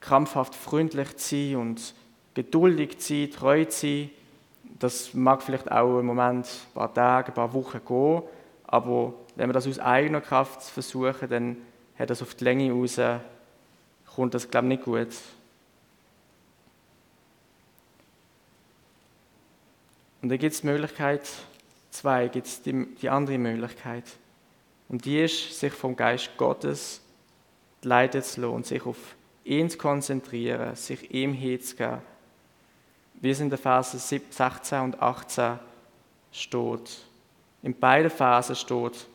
krampfhaft 0.00 0.54
freundlich 0.54 1.16
zu 1.16 1.34
sein 1.34 1.56
und 1.56 1.94
geduldig 2.34 2.98
zu 2.98 3.14
sein, 3.14 3.30
treu 3.30 3.64
zu 3.64 3.86
sein. 3.86 4.10
Das 4.82 5.14
mag 5.14 5.44
vielleicht 5.44 5.70
auch 5.70 6.00
im 6.00 6.06
Moment 6.06 6.44
ein 6.46 6.74
paar 6.74 6.92
Tage, 6.92 7.28
ein 7.28 7.34
paar 7.34 7.52
Wochen 7.52 7.80
gehen, 7.86 8.22
aber 8.66 9.14
wenn 9.36 9.48
wir 9.48 9.52
das 9.52 9.68
aus 9.68 9.78
eigener 9.78 10.20
Kraft 10.20 10.60
versuchen, 10.64 11.28
dann 11.28 11.56
hat 11.96 12.10
das 12.10 12.20
auf 12.20 12.34
die 12.34 12.42
Länge 12.42 12.72
raus, 12.72 12.98
kommt 14.16 14.34
das, 14.34 14.50
glaube 14.50 14.66
ich, 14.66 14.68
nicht 14.70 14.84
gut. 14.84 15.08
Und 20.20 20.30
dann 20.30 20.38
gibt 20.38 20.52
es 20.52 20.62
die 20.62 20.66
Möglichkeit, 20.66 21.28
zwei, 21.90 22.26
gibt 22.26 22.48
es 22.48 22.62
die, 22.62 22.86
die 22.96 23.08
andere 23.08 23.38
Möglichkeit. 23.38 24.04
Und 24.88 25.04
die 25.04 25.22
ist, 25.22 25.60
sich 25.60 25.72
vom 25.72 25.94
Geist 25.94 26.36
Gottes 26.36 27.00
leiten 27.82 28.22
zu 28.22 28.40
lassen 28.40 28.54
und 28.54 28.66
sich 28.66 28.84
auf 28.84 28.98
ihn 29.44 29.70
zu 29.70 29.78
konzentrieren, 29.78 30.74
sich 30.74 31.08
ihm 31.14 31.34
hinzugeben. 31.34 32.11
Wie 33.22 33.30
es 33.30 33.40
in 33.40 33.48
den 33.48 33.58
Versen 33.58 33.98
16 33.98 34.80
und 34.80 35.00
18 35.00 35.58
steht. 36.32 36.98
In 37.62 37.78
beiden 37.78 38.10
Phasen 38.10 38.56
steht, 38.56 39.06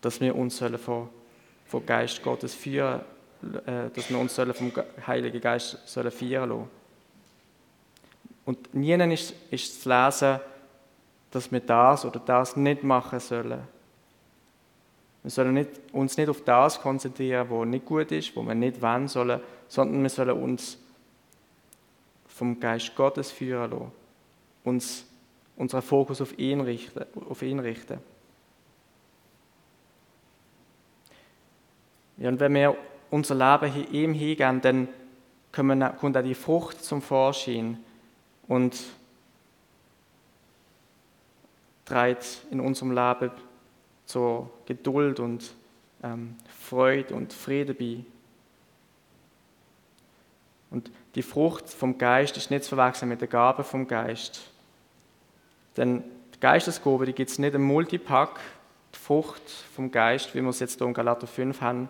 dass 0.00 0.20
wir 0.20 0.36
uns 0.36 0.58
vom, 0.58 1.08
vom 1.64 1.86
Geist 1.86 2.22
Gottes 2.22 2.54
führen, 2.54 3.00
äh, 3.66 3.90
dass 3.92 4.08
wir 4.10 4.18
uns 4.18 4.34
vom 4.34 4.72
Heiligen 5.06 5.40
Geist 5.40 5.78
sollen 5.86 6.10
führen 6.12 6.50
lassen. 6.50 6.70
Und 8.44 8.74
nie 8.74 8.92
ist, 9.12 9.34
ist 9.50 9.82
zu 9.82 9.88
lesen, 9.88 10.38
dass 11.30 11.50
wir 11.50 11.60
das 11.60 12.04
oder 12.04 12.20
das 12.20 12.56
nicht 12.56 12.84
machen 12.84 13.18
sollen. 13.18 13.60
Wir 15.22 15.30
sollen 15.30 15.54
nicht, 15.54 15.70
uns 15.92 16.16
nicht 16.16 16.28
auf 16.28 16.44
das 16.44 16.80
konzentrieren, 16.80 17.48
was 17.50 17.66
nicht 17.66 17.84
gut 17.84 18.12
ist, 18.12 18.36
wo 18.36 18.42
wir 18.42 18.54
nicht 18.54 18.80
wollen 18.80 19.08
sollen, 19.08 19.40
sondern 19.66 20.02
wir 20.02 20.10
sollen 20.10 20.40
uns 20.40 20.78
vom 22.36 22.60
Geist 22.60 22.94
Gottes 22.94 23.30
führen 23.30 23.70
lassen, 23.70 23.92
uns 24.62 25.06
unseren 25.56 25.80
Fokus 25.80 26.20
auf 26.20 26.38
ihn 26.38 26.60
richten. 26.60 27.04
Auf 27.30 27.40
ihn 27.40 27.58
richten. 27.58 27.98
Ja, 32.18 32.28
und 32.28 32.38
wenn 32.38 32.54
wir 32.54 32.76
unser 33.10 33.34
Leben 33.34 33.86
ihm 33.90 34.12
hingeben, 34.12 34.60
dann 34.60 34.88
kommt 35.52 36.16
auch 36.16 36.22
die 36.22 36.34
Frucht 36.34 36.84
zum 36.84 37.00
Vorschein, 37.00 37.78
und 38.48 38.80
trägt 41.84 42.46
in 42.50 42.60
unserem 42.60 42.92
Leben 42.92 43.30
zur 44.04 44.50
Geduld 44.66 45.20
und 45.20 45.52
ähm, 46.02 46.36
Freude 46.48 47.14
und 47.14 47.32
Friede 47.32 47.74
bei. 47.74 48.04
Und 50.70 50.90
die 51.14 51.22
Frucht 51.22 51.68
vom 51.68 51.98
Geist 51.98 52.36
ist 52.36 52.50
nicht 52.50 52.64
zu 52.64 52.74
verwechseln 52.74 53.08
mit 53.08 53.20
der 53.20 53.28
Gabe 53.28 53.64
vom 53.64 53.86
Geist. 53.86 54.50
Denn 55.76 56.02
die 56.34 56.40
Geistesgabe, 56.40 57.06
die 57.06 57.12
gibt 57.12 57.30
es 57.30 57.38
nicht 57.38 57.54
im 57.54 57.62
Multipack, 57.62 58.40
die 58.94 58.98
Frucht 58.98 59.42
vom 59.74 59.90
Geist, 59.90 60.34
wie 60.34 60.42
wir 60.42 60.48
es 60.48 60.60
jetzt 60.60 60.78
hier 60.78 60.86
in 60.86 60.94
Galater 60.94 61.26
5 61.26 61.60
haben. 61.60 61.88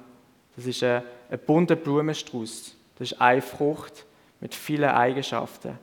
Das 0.55 0.67
ist 0.67 0.83
ein, 0.83 1.03
ein 1.31 1.39
bunter 1.39 1.77
Blumenstrauß. 1.77 2.75
Das 2.99 3.13
ist 3.13 3.21
eine 3.21 3.43
Frucht 3.43 4.07
mit 4.41 4.55
vielen 4.55 4.91
Eigenschaften. 4.91 5.79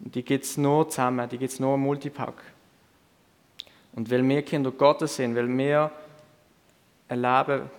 Und 0.00 0.14
die 0.14 0.22
gibt 0.22 0.44
es 0.44 0.56
nur 0.56 0.88
zusammen, 0.88 1.28
die 1.28 1.38
gibt 1.38 1.52
es 1.52 1.60
nur 1.60 1.74
im 1.74 1.80
Multipack. 1.80 2.42
Und 3.94 4.10
weil 4.10 4.26
wir 4.28 4.42
Kinder 4.42 4.70
Gottes 4.70 5.16
sind, 5.16 5.34
weil 5.34 5.48
wir 5.48 5.90
ein 7.08 7.22
Leben 7.22 7.70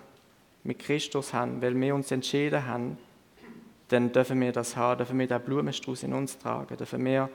mit 0.63 0.79
Christus 0.79 1.33
haben, 1.33 1.61
weil 1.61 1.79
wir 1.79 1.93
uns 1.93 2.11
entschieden 2.11 2.65
haben, 2.65 2.97
dann 3.89 4.11
dürfen 4.11 4.39
wir 4.41 4.51
das 4.51 4.75
haben, 4.75 4.97
dürfen 4.97 5.17
wir 5.19 5.27
den 5.27 5.41
Blumenstrauß 5.41 6.03
in 6.03 6.13
uns 6.13 6.37
tragen, 6.37 6.75
dürfen 6.75 7.03
wir 7.05 7.29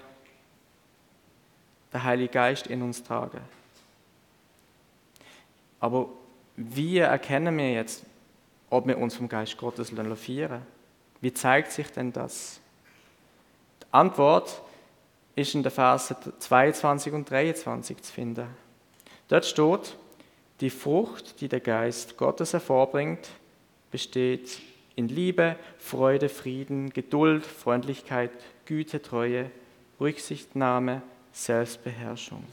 den 1.93 2.03
Heiligen 2.03 2.33
Geist 2.33 2.67
in 2.67 2.83
uns 2.83 3.03
tragen. 3.03 3.41
Aber 5.81 6.09
wie 6.57 6.99
erkennen 6.99 7.57
wir 7.57 7.73
jetzt, 7.73 8.05
ob 8.71 8.87
wir 8.87 8.99
uns 8.99 9.17
vom 9.17 9.29
Geist 9.29 9.57
Gottes 9.57 9.91
lassen 9.93 10.63
Wie 11.21 11.33
zeigt 11.33 11.73
sich 11.73 11.89
denn 11.89 12.13
das? 12.13 12.61
Die 13.83 13.87
Antwort 13.91 14.63
ist 15.35 15.55
in 15.55 15.63
den 15.63 15.73
Versen 15.73 16.17
22 16.39 17.13
und 17.13 17.31
23 17.31 18.01
zu 18.03 18.13
finden. 18.13 18.47
Dort 19.29 19.45
steht, 19.45 19.97
die 20.61 20.71
Frucht, 20.71 21.41
die 21.41 21.49
der 21.49 21.61
Geist 21.61 22.17
Gottes 22.17 22.53
hervorbringt, 22.53 23.29
besteht 23.91 24.61
in 24.97 25.09
Liebe, 25.09 25.57
Freude, 25.79 26.29
Frieden, 26.29 26.91
Geduld, 26.91 27.47
Freundlichkeit, 27.47 28.31
Güte, 28.67 29.01
Treue, 29.01 29.51
Rücksichtnahme, 30.01 31.03
Selbstbeherrschung. 31.33 32.45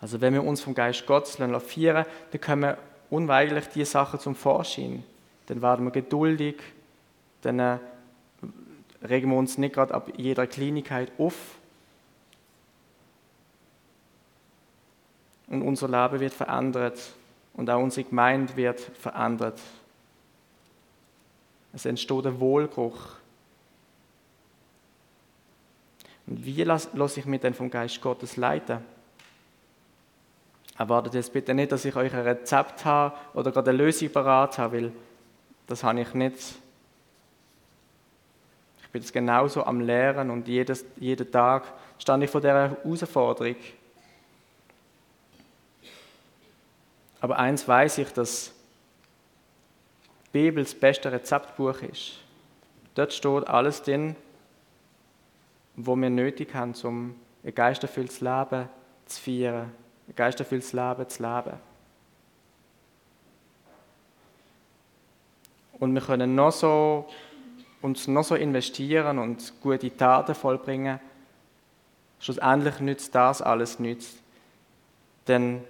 Also 0.00 0.20
wenn 0.20 0.34
wir 0.34 0.44
uns 0.44 0.60
vom 0.60 0.74
Geist 0.74 1.06
Gottes 1.06 1.38
lassen, 1.38 2.04
dann 2.30 2.40
kommen 2.40 2.76
unweigerlich 3.10 3.68
die 3.68 3.84
Sachen 3.84 4.20
zum 4.20 4.34
Vorschein. 4.34 5.02
Dann 5.46 5.62
werden 5.62 5.86
wir 5.86 5.90
geduldig, 5.90 6.56
dann 7.42 7.58
äh, 7.58 7.78
regen 9.02 9.30
wir 9.30 9.36
uns 9.38 9.58
nicht 9.58 9.74
gerade 9.74 9.94
ab 9.94 10.12
jeder 10.16 10.46
Kleinigkeit 10.46 11.10
auf. 11.18 11.34
Und 15.46 15.62
unser 15.62 15.88
Leben 15.88 16.20
wird 16.20 16.34
verändert 16.34 17.14
und 17.54 17.70
auch 17.70 17.82
unsere 17.82 18.06
Gemeinde 18.08 18.54
wird 18.56 18.80
verändert. 18.80 19.58
Es 21.72 21.84
entsteht 21.84 22.26
ein 22.26 22.40
Wohlgeruch. 22.40 22.98
Und 26.26 26.44
wie 26.44 26.62
lasse 26.62 27.20
ich 27.20 27.26
mich 27.26 27.40
denn 27.40 27.54
vom 27.54 27.70
Geist 27.70 28.00
Gottes 28.00 28.36
leiten? 28.36 28.78
Erwartet 30.76 31.14
jetzt 31.14 31.32
bitte 31.32 31.54
nicht, 31.54 31.72
dass 31.72 31.84
ich 31.84 31.96
euch 31.96 32.12
ein 32.14 32.22
Rezept 32.22 32.84
habe 32.84 33.16
oder 33.34 33.50
gerade 33.50 33.70
eine 33.70 33.78
Lösung 33.78 34.10
parat 34.10 34.58
habe, 34.58 34.76
weil 34.76 34.92
das 35.66 35.82
habe 35.82 36.00
ich 36.00 36.14
nicht 36.14 36.56
ich 38.88 38.92
bin 38.92 39.02
jetzt 39.02 39.12
genauso 39.12 39.64
am 39.66 39.82
Lehren 39.82 40.30
und 40.30 40.48
jedes, 40.48 40.82
jeden 40.96 41.30
Tag 41.30 41.74
stand 41.98 42.24
ich 42.24 42.30
vor 42.30 42.40
dieser 42.40 42.70
Herausforderung. 42.70 43.56
Aber 47.20 47.38
eins 47.38 47.68
weiß 47.68 47.98
ich, 47.98 48.10
dass 48.14 48.54
Bibel 50.32 50.62
das 50.62 50.74
beste 50.74 51.10
Rezeptbuch 51.10 51.82
ist. 51.82 52.20
Dort 52.94 53.12
steht 53.12 53.46
alles 53.48 53.82
drin, 53.82 54.16
was 55.76 55.96
wir 55.96 56.10
nötig 56.10 56.54
haben, 56.54 56.74
um 56.82 57.14
ein 57.44 57.54
geisterfülltes 57.54 58.20
Leben 58.20 58.68
zu 59.06 59.22
feiern, 59.22 59.72
ein 60.08 60.14
geisterfülltes 60.16 60.72
Leben 60.72 61.08
zu 61.08 61.22
leben. 61.22 61.56
Und 65.78 65.94
wir 65.94 66.02
können 66.02 66.34
noch 66.34 66.50
so, 66.50 67.06
uns 67.80 68.08
noch 68.08 68.24
so 68.24 68.34
investieren 68.34 69.18
und 69.18 69.52
gute 69.60 69.96
Taten 69.96 70.34
vollbringen. 70.34 70.98
Schlussendlich 72.18 72.80
nützt 72.80 73.14
das 73.14 73.40
alles 73.40 73.78
nichts. 73.78 74.16
Denn 75.28 75.62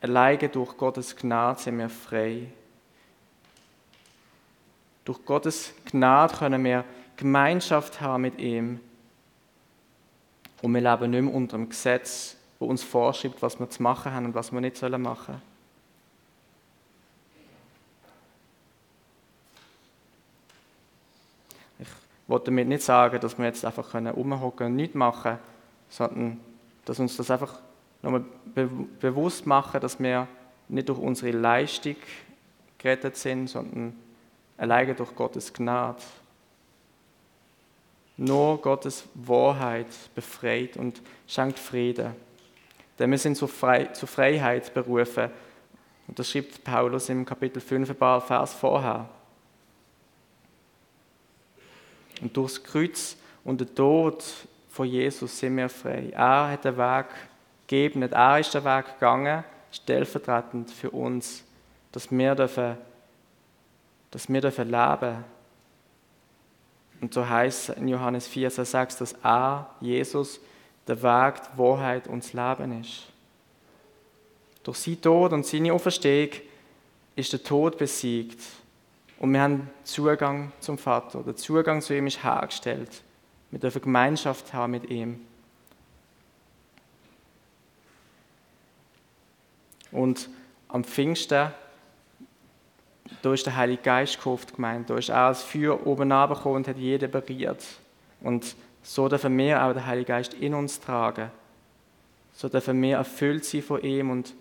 alleine 0.00 0.48
durch 0.48 0.76
Gottes 0.78 1.14
Gnade 1.14 1.60
sind 1.60 1.78
wir 1.78 1.90
frei. 1.90 2.46
Durch 5.10 5.24
Gottes 5.24 5.74
Gnade 5.86 6.36
können 6.36 6.62
wir 6.62 6.84
Gemeinschaft 7.16 8.00
haben 8.00 8.22
mit 8.22 8.38
ihm. 8.38 8.78
Und 10.62 10.72
wir 10.72 10.80
leben 10.80 11.10
nicht 11.10 11.22
mehr 11.22 11.34
unter 11.34 11.56
dem 11.56 11.68
Gesetz, 11.68 12.36
wo 12.60 12.66
uns 12.66 12.84
vorschreibt, 12.84 13.42
was 13.42 13.58
wir 13.58 13.68
zu 13.68 13.82
machen 13.82 14.12
haben 14.12 14.26
und 14.26 14.34
was 14.36 14.52
wir 14.52 14.60
nicht 14.60 14.80
machen 14.80 15.24
sollen. 15.26 15.42
Ich 21.80 21.88
wollte 22.28 22.44
damit 22.44 22.68
nicht 22.68 22.84
sagen, 22.84 23.18
dass 23.18 23.36
wir 23.36 23.46
jetzt 23.46 23.64
einfach 23.64 23.92
rumhocken 23.92 24.66
und 24.68 24.76
nichts 24.76 24.94
machen, 24.94 25.40
sondern 25.88 26.38
dass 26.84 27.00
uns 27.00 27.16
das 27.16 27.32
einfach 27.32 27.58
nochmal 28.00 28.22
be 28.54 28.68
bewusst 29.00 29.44
machen, 29.44 29.80
dass 29.80 29.98
wir 29.98 30.28
nicht 30.68 30.88
durch 30.88 31.00
unsere 31.00 31.36
Leistung 31.36 31.96
gerettet 32.78 33.16
sind, 33.16 33.48
sondern 33.48 33.96
alleine 34.60 34.94
durch 34.94 35.14
Gottes 35.14 35.52
Gnade. 35.52 36.02
Nur 38.18 38.60
Gottes 38.60 39.04
Wahrheit 39.14 39.86
befreit 40.14 40.76
und 40.76 41.00
schenkt 41.26 41.58
Frieden. 41.58 42.14
Denn 42.98 43.10
wir 43.10 43.16
sind 43.16 43.36
zur, 43.36 43.48
Fre 43.48 43.90
zur 43.94 44.06
Freiheit 44.06 44.74
berufen. 44.74 45.30
Und 46.06 46.18
das 46.18 46.30
schreibt 46.30 46.62
Paulus 46.62 47.08
im 47.08 47.24
Kapitel 47.24 47.60
5, 47.60 47.88
ein 47.88 47.96
paar 47.96 48.20
Vers 48.20 48.52
vorher. 48.52 49.08
Und 52.20 52.36
durchs 52.36 52.62
Kreuz 52.62 53.16
und 53.42 53.62
den 53.62 53.74
Tod 53.74 54.22
von 54.68 54.86
Jesus 54.86 55.38
sind 55.38 55.56
wir 55.56 55.70
frei. 55.70 56.10
Er 56.12 56.50
hat 56.50 56.66
den 56.66 56.76
Weg 56.76 57.06
gegeben, 57.66 58.02
er 58.02 58.38
ist 58.38 58.52
den 58.52 58.64
Weg 58.66 58.84
gegangen, 58.92 59.42
stellvertretend 59.72 60.70
für 60.70 60.90
uns, 60.90 61.44
dass 61.92 62.10
wir 62.10 62.34
dürfen, 62.34 62.76
dass 64.10 64.28
wir 64.28 64.40
dürfen 64.40 64.70
leben 64.70 65.24
und 67.00 67.14
so 67.14 67.26
heißt 67.26 67.70
in 67.70 67.88
Johannes 67.88 68.26
4, 68.26 68.50
Vers 68.50 68.70
6, 68.72 68.96
dass 68.96 69.12
er, 69.22 69.70
Jesus, 69.80 70.40
der 70.86 71.02
Weg, 71.02 71.40
die 71.42 71.58
Wahrheit 71.58 72.06
und 72.06 72.22
das 72.22 72.32
Leben 72.32 72.80
ist. 72.80 73.06
Durch 74.62 74.78
sein 74.78 75.00
Tod 75.00 75.32
und 75.32 75.46
seine 75.46 75.72
Auferstehung 75.72 76.30
ist 77.16 77.32
der 77.32 77.42
Tod 77.42 77.78
besiegt. 77.78 78.40
Und 79.18 79.32
wir 79.32 79.40
haben 79.40 79.70
Zugang 79.84 80.52
zum 80.60 80.76
Vater. 80.76 81.22
Der 81.22 81.36
Zugang 81.36 81.80
zu 81.80 81.96
ihm 81.96 82.06
ist 82.06 82.22
hergestellt. 82.22 83.02
Wir 83.50 83.58
dürfen 83.58 83.82
Gemeinschaft 83.82 84.52
haben 84.52 84.72
mit 84.72 84.90
ihm. 84.90 85.20
Und 89.90 90.28
am 90.68 90.84
Pfingsten 90.84 91.50
da 93.22 93.32
ist 93.32 93.46
der 93.46 93.56
Heilige 93.56 93.82
Geist 93.82 94.18
gehofft 94.18 94.54
gemeint. 94.54 94.88
Da 94.88 94.96
ist 94.96 95.10
auch 95.10 95.28
das 95.28 95.42
Feuer 95.42 95.86
oben 95.86 96.10
runtergekommen 96.12 96.56
und 96.56 96.68
hat 96.68 96.78
jeden 96.78 97.10
berührt. 97.10 97.64
Und 98.20 98.56
so 98.82 99.08
dürfen 99.08 99.36
wir 99.36 99.62
auch 99.62 99.72
den 99.72 99.86
Heiligen 99.86 100.08
Geist 100.08 100.34
in 100.34 100.54
uns 100.54 100.80
tragen. 100.80 101.30
So 102.32 102.48
dürfen 102.48 102.80
wir 102.80 102.96
erfüllt 102.96 103.44
sein 103.44 103.62
von 103.62 103.82
ihm 103.82 104.10
und 104.10 104.34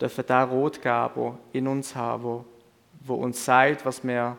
dürfen 0.00 0.24
da 0.26 0.44
Rot 0.44 0.80
geben, 0.80 1.38
in 1.52 1.68
uns 1.68 1.94
haben, 1.94 2.22
wo, 2.22 2.44
wo 3.00 3.14
uns 3.14 3.44
sagt, 3.44 3.84
was 3.84 4.02
wir 4.02 4.36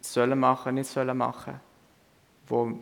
sollen 0.00 0.38
machen, 0.38 0.74
nicht 0.74 0.90
sollen 0.90 1.16
machen. 1.16 1.60
Wo 2.46 2.72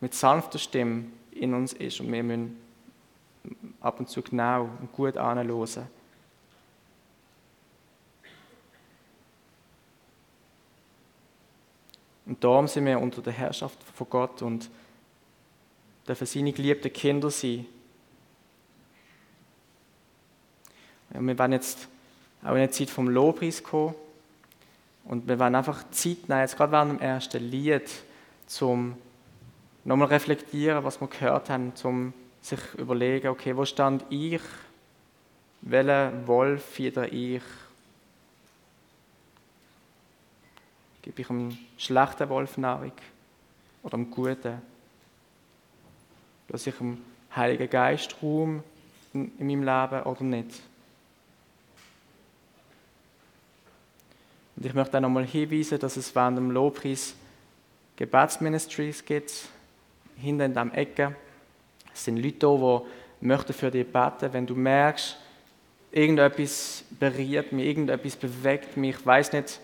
mit 0.00 0.14
sanfter 0.14 0.58
Stimme 0.58 1.04
in 1.30 1.54
uns 1.54 1.72
ist 1.72 2.00
und 2.00 2.12
wir 2.12 2.22
müssen 2.22 2.60
ab 3.80 4.00
und 4.00 4.08
zu 4.08 4.22
genau 4.22 4.68
und 4.80 4.92
gut 4.92 5.16
anhören. 5.16 5.86
Und 12.26 12.42
darum 12.42 12.66
sind 12.68 12.86
wir 12.86 13.00
unter 13.00 13.20
der 13.20 13.32
Herrschaft 13.32 13.78
von 13.94 14.08
Gott 14.08 14.42
und 14.42 14.70
dürfen 16.06 16.26
seine 16.26 16.52
geliebten 16.52 16.92
Kinder 16.92 17.30
sein. 17.30 17.66
Und 21.10 21.26
wir 21.26 21.38
werden 21.38 21.52
jetzt 21.52 21.88
auch 22.42 22.52
in 22.52 22.56
der 22.56 22.70
Zeit 22.70 22.90
vom 22.90 23.08
Lobpreis 23.08 23.62
kommen 23.62 23.94
und 25.04 25.28
wir 25.28 25.38
werden 25.38 25.54
einfach 25.54 25.84
Zeit 25.90 26.28
nehmen, 26.28 26.40
jetzt 26.40 26.56
gerade 26.56 26.72
während 26.72 26.92
dem 26.92 27.00
ersten 27.00 27.42
Lied, 27.50 27.88
zum 28.46 28.96
nochmal 29.84 30.08
reflektieren, 30.08 30.82
was 30.84 31.00
wir 31.00 31.08
gehört 31.08 31.50
haben, 31.50 31.74
zum 31.76 32.12
sich 32.40 32.58
überlegen, 32.76 33.28
okay, 33.28 33.56
wo 33.56 33.64
stand 33.64 34.04
ich, 34.10 34.40
welchen 35.62 36.26
Wolf 36.26 36.64
fieder 36.64 37.10
ich 37.10 37.42
Gebe 41.04 41.20
ich 41.20 41.28
einem 41.28 41.54
schlechten 41.76 42.30
Wolf 42.30 42.56
Nahrung 42.56 42.92
oder 43.82 43.94
einem 43.94 44.10
guten? 44.10 44.62
Lasse 46.48 46.70
ich 46.70 46.76
dem 46.76 46.96
Heiligen 47.36 47.68
Geist 47.68 48.16
Raum 48.22 48.62
in 49.12 49.30
meinem 49.38 49.64
Leben 49.64 50.02
oder 50.04 50.24
nicht? 50.24 50.62
Und 54.56 54.64
ich 54.64 54.72
möchte 54.72 54.96
auch 54.96 55.02
nochmal 55.02 55.26
hinweisen, 55.26 55.78
dass 55.78 55.98
es 55.98 56.14
während 56.14 56.38
dem 56.38 56.50
Lobpreis 56.50 57.14
Gebetsministries 57.96 59.04
gibt, 59.04 59.30
hinten 60.16 60.40
in 60.40 60.54
der 60.54 60.74
Ecke. 60.74 61.14
Es 61.92 62.06
sind 62.06 62.16
Leute 62.16 62.38
da, 62.38 62.82
die 63.20 63.26
möchten 63.26 63.52
für 63.52 63.70
dich 63.70 63.86
beten. 63.86 64.32
Wenn 64.32 64.46
du 64.46 64.54
merkst, 64.54 65.18
irgendetwas 65.92 66.82
berührt 66.98 67.52
mich, 67.52 67.66
irgendetwas 67.66 68.16
bewegt 68.16 68.78
mich, 68.78 68.96
ich 68.96 69.04
weiß 69.04 69.32
nicht, 69.34 69.60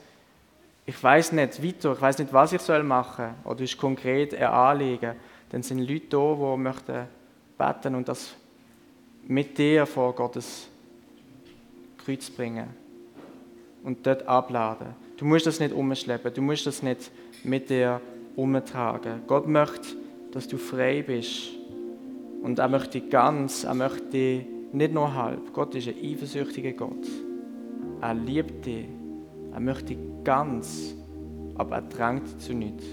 ich 0.91 1.01
weiß 1.01 1.31
nicht 1.33 1.63
weiter, 1.63 1.93
ich 1.93 2.01
weiß 2.01 2.19
nicht, 2.19 2.33
was 2.33 2.53
ich 2.53 2.61
soll 2.61 2.83
machen 2.83 3.37
soll, 3.45 3.53
oder 3.53 3.63
ist 3.63 3.79
konkret 3.79 4.35
ein 4.35 4.43
Anliegen, 4.43 5.15
dann 5.51 5.63
sind 5.63 5.79
Leute 5.79 6.09
da, 6.09 6.35
die 6.35 6.61
möchten 6.61 7.07
beten 7.57 7.95
und 7.95 8.09
das 8.09 8.35
mit 9.29 9.57
dir 9.57 9.87
vor 9.87 10.13
Gottes 10.17 10.69
Kreuz 11.97 12.29
bringen 12.29 12.71
und 13.85 14.05
dort 14.05 14.27
abladen. 14.27 14.89
Du 15.17 15.25
musst 15.25 15.47
das 15.47 15.61
nicht 15.61 15.73
umschleppen, 15.73 16.35
du 16.35 16.43
musst 16.43 16.67
das 16.67 16.83
nicht 16.83 17.13
mit 17.45 17.71
dir 17.71 18.01
umtragen. 18.35 19.23
Gott 19.29 19.47
möchte, 19.47 19.95
dass 20.33 20.49
du 20.49 20.59
frei 20.59 21.03
bist 21.03 21.51
und 22.43 22.59
er 22.59 22.69
möchte 22.69 23.01
dich 23.01 23.11
ganz, 23.11 23.63
er 23.63 23.75
möchte 23.75 24.09
dich 24.09 24.47
nicht 24.73 24.93
nur 24.93 25.15
halb. 25.15 25.53
Gott 25.53 25.73
ist 25.77 25.87
ein 25.87 25.95
eifersüchtiger 26.03 26.73
Gott. 26.73 27.07
Er 28.01 28.15
liebt 28.15 28.67
dich. 28.67 28.87
Er 29.53 29.61
möchte 29.61 29.97
ganz, 30.25 30.95
aber 31.57 31.77
er 31.77 31.83
drängt 31.83 32.41
zu 32.41 32.55
nichts. 32.55 32.85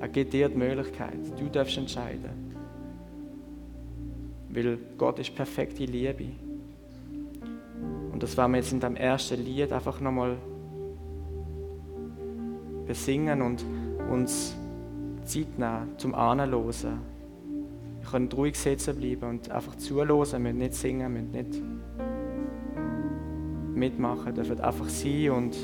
Er 0.00 0.08
gibt 0.08 0.32
dir 0.32 0.48
die 0.48 0.56
Möglichkeit. 0.56 1.18
Du 1.38 1.48
darfst 1.48 1.76
entscheiden. 1.76 2.54
Weil 4.48 4.78
Gott 4.96 5.18
ist 5.18 5.34
perfekte 5.34 5.84
Liebe. 5.84 6.26
Und 8.12 8.22
das 8.22 8.36
werden 8.36 8.52
wir 8.52 8.58
jetzt 8.58 8.72
in 8.72 8.80
dem 8.80 8.96
ersten 8.96 9.44
Lied 9.44 9.72
einfach 9.72 10.00
nochmal 10.00 10.36
besingen 12.86 13.42
und 13.42 13.64
uns 14.10 14.56
Zeit 15.24 15.58
nehmen 15.58 15.98
zum 15.98 16.14
Anhören. 16.14 16.72
Wir 18.00 18.10
können 18.10 18.32
ruhig 18.32 18.58
sitzen 18.58 18.96
bleiben 18.96 19.28
und 19.28 19.50
einfach 19.50 19.76
zuhören, 19.76 20.08
wir 20.32 20.38
müssen 20.38 20.58
nicht 20.58 20.74
singen, 20.74 21.14
wir 21.14 21.22
müssen 21.22 21.30
nicht 21.30 21.62
mitmachen, 23.74 24.34
dürfen 24.34 24.60
einfach 24.60 24.88
sein 24.88 25.30
und 25.30 25.56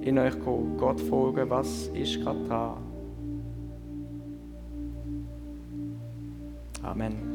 in 0.00 0.18
euch 0.18 0.38
gehen, 0.40 0.76
Gott 0.76 1.00
fragen, 1.00 1.50
was 1.50 1.88
ist 1.88 2.20
gerade 2.20 2.44
dran. 2.46 2.76
Amen. 6.82 7.29